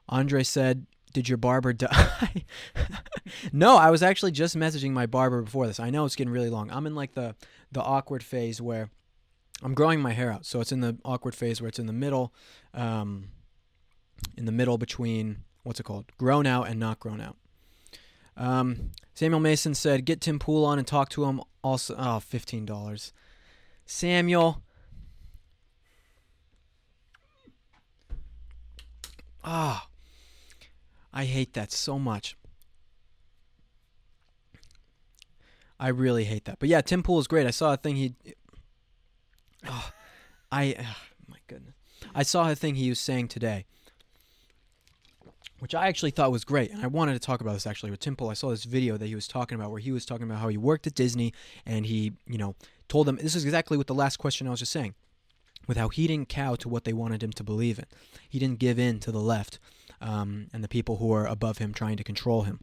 [0.07, 2.45] Andre said, "Did your barber die?"
[3.53, 5.79] no, I was actually just messaging my barber before this.
[5.79, 6.69] I know it's getting really long.
[6.69, 7.35] I'm in like the
[7.71, 8.89] the awkward phase where
[9.63, 11.93] I'm growing my hair out, so it's in the awkward phase where it's in the
[11.93, 12.33] middle,
[12.73, 13.29] um,
[14.35, 17.37] in the middle between what's it called, grown out and not grown out.
[18.35, 22.65] Um, Samuel Mason said, "Get Tim Pool on and talk to him." Also, oh, fifteen
[22.65, 23.13] dollars.
[23.85, 24.63] Samuel.
[29.43, 30.65] Ah, oh,
[31.13, 32.37] I hate that so much.
[35.79, 36.59] I really hate that.
[36.59, 37.47] But yeah, Tim Pool is great.
[37.47, 38.13] I saw a thing he
[40.51, 40.75] I,
[41.27, 41.75] my goodness.
[42.13, 43.65] I saw a thing he was saying today,
[45.59, 46.71] which I actually thought was great.
[46.71, 48.29] And I wanted to talk about this actually with Tim Pool.
[48.29, 50.47] I saw this video that he was talking about where he was talking about how
[50.47, 51.33] he worked at Disney
[51.65, 52.55] and he, you know,
[52.89, 54.95] told them this is exactly what the last question I was just saying
[55.67, 57.85] with how he didn't cow to what they wanted him to believe in.
[58.27, 59.59] He didn't give in to the left
[60.01, 62.59] um, and the people who are above him trying to control him.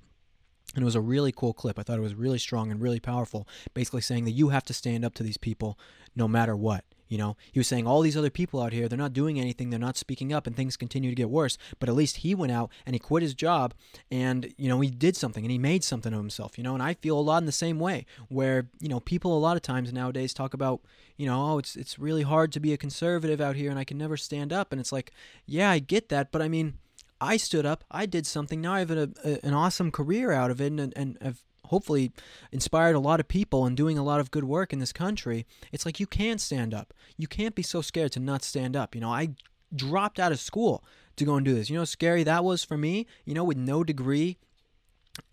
[0.74, 1.78] And it was a really cool clip.
[1.78, 4.74] I thought it was really strong and really powerful, basically saying that you have to
[4.74, 5.78] stand up to these people
[6.14, 6.84] no matter what.
[7.08, 9.70] You know, he was saying all these other people out here, they're not doing anything,
[9.70, 11.58] they're not speaking up, and things continue to get worse.
[11.78, 13.74] But at least he went out and he quit his job
[14.10, 16.82] and, you know, he did something and he made something of himself, you know, and
[16.82, 19.62] I feel a lot in the same way where, you know, people a lot of
[19.62, 20.80] times nowadays talk about,
[21.16, 23.84] you know, oh, it's, it's really hard to be a conservative out here and I
[23.84, 24.72] can never stand up.
[24.72, 25.12] And it's like,
[25.46, 26.30] yeah, I get that.
[26.30, 26.74] But I mean,
[27.20, 28.60] I stood up, I did something.
[28.60, 32.12] Now I have a, a, an awesome career out of it and, and have hopefully
[32.52, 35.46] inspired a lot of people and doing a lot of good work in this country,
[35.72, 36.92] it's like you can stand up.
[37.16, 38.94] You can't be so scared to not stand up.
[38.94, 39.30] You know, I
[39.74, 40.84] dropped out of school
[41.16, 41.70] to go and do this.
[41.70, 44.38] You know scary that was for me, you know, with no degree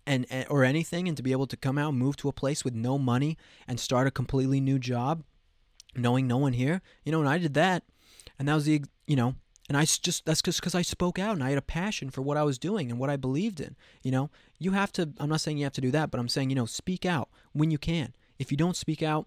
[0.06, 2.32] and, and or anything and to be able to come out and move to a
[2.32, 5.22] place with no money and start a completely new job
[5.94, 6.82] knowing no one here.
[7.04, 7.84] You know, and I did that
[8.38, 9.36] and that was the you know,
[9.68, 12.22] and I just that's just because I spoke out and I had a passion for
[12.22, 13.76] what I was doing and what I believed in.
[14.02, 15.10] You know, you have to.
[15.18, 17.28] I'm not saying you have to do that, but I'm saying you know, speak out
[17.52, 18.14] when you can.
[18.38, 19.26] If you don't speak out,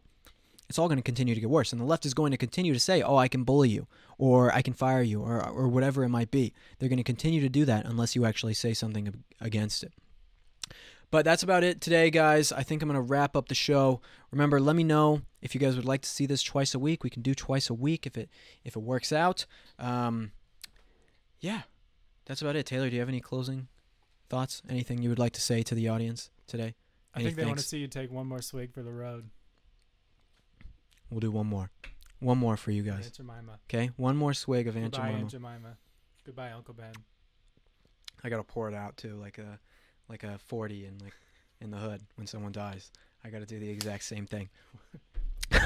[0.69, 2.73] it's all going to continue to get worse, and the left is going to continue
[2.73, 3.87] to say, "Oh, I can bully you,
[4.17, 7.41] or I can fire you, or or whatever it might be." They're going to continue
[7.41, 9.93] to do that unless you actually say something against it.
[11.11, 12.51] But that's about it today, guys.
[12.51, 13.99] I think I'm going to wrap up the show.
[14.31, 17.03] Remember, let me know if you guys would like to see this twice a week.
[17.03, 18.29] We can do twice a week if it
[18.63, 19.45] if it works out.
[19.79, 20.31] Um,
[21.39, 21.61] yeah,
[22.25, 22.65] that's about it.
[22.67, 23.67] Taylor, do you have any closing
[24.29, 24.61] thoughts?
[24.69, 26.75] Anything you would like to say to the audience today?
[27.15, 29.29] I Any think they want to see you take one more swig for the road.
[31.09, 31.71] We'll do one more.
[32.19, 33.11] One more for you Aunt guys.
[33.11, 33.59] Jemima.
[33.67, 33.89] Okay?
[33.97, 35.21] One more swig of Aunt Goodbye, Jemima.
[35.21, 35.77] Aunt Jemima.
[36.25, 36.93] Goodbye, Uncle Ben.
[38.23, 39.57] I gotta pour it out too, like a
[40.09, 41.13] like a forty in like
[41.61, 42.91] in the hood when someone dies.
[43.23, 44.49] I gotta do the exact same thing.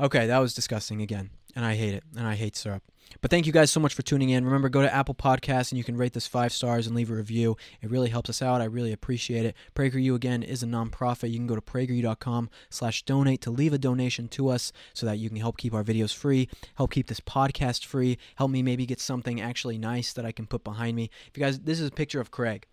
[0.00, 2.82] okay, that was disgusting again, and I hate it, and I hate syrup.
[3.20, 4.44] But thank you guys so much for tuning in.
[4.44, 7.14] Remember, go to Apple Podcasts and you can rate this five stars and leave a
[7.14, 7.56] review.
[7.80, 8.60] It really helps us out.
[8.60, 9.54] I really appreciate it.
[9.74, 11.30] PragerU again is a nonprofit.
[11.30, 15.18] You can go to prageru.com slash donate to leave a donation to us so that
[15.18, 18.86] you can help keep our videos free, help keep this podcast free, help me maybe
[18.86, 21.10] get something actually nice that I can put behind me.
[21.28, 22.66] If you guys, this is a picture of Craig.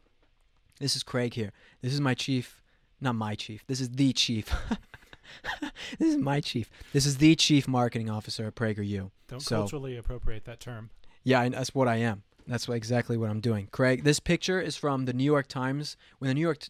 [0.80, 1.52] This is Craig here.
[1.82, 2.62] This is my chief,
[3.00, 3.64] not my chief.
[3.68, 4.54] This is the chief.
[6.00, 6.70] this is my chief.
[6.94, 9.12] This is the chief marketing officer at PragerU.
[9.28, 10.90] Don't So- culturally appropriate that term.
[11.24, 12.24] Yeah, and that's what I am.
[12.48, 13.68] That's what, exactly what I'm doing.
[13.72, 15.98] Craig, this picture is from the New York Times.
[16.20, 16.70] When the New York, T-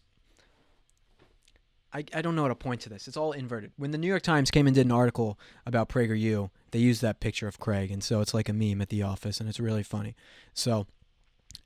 [1.92, 3.06] I I don't know how to point to this.
[3.06, 3.72] It's all inverted.
[3.76, 7.20] When the New York Times came and did an article about PragerU, they used that
[7.20, 9.82] picture of Craig, and so it's like a meme at the office, and it's really
[9.82, 10.14] funny.
[10.54, 10.86] So,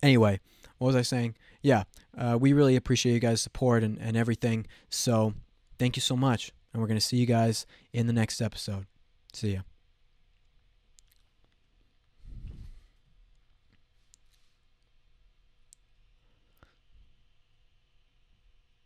[0.02, 0.40] anyway,
[0.78, 1.36] what was I saying?
[1.62, 1.84] Yeah,
[2.16, 4.66] uh, we really appreciate you guys' support and, and everything.
[4.88, 5.34] So,
[5.78, 8.86] thank you so much, and we're gonna see you guys in the next episode.
[9.32, 9.60] See ya.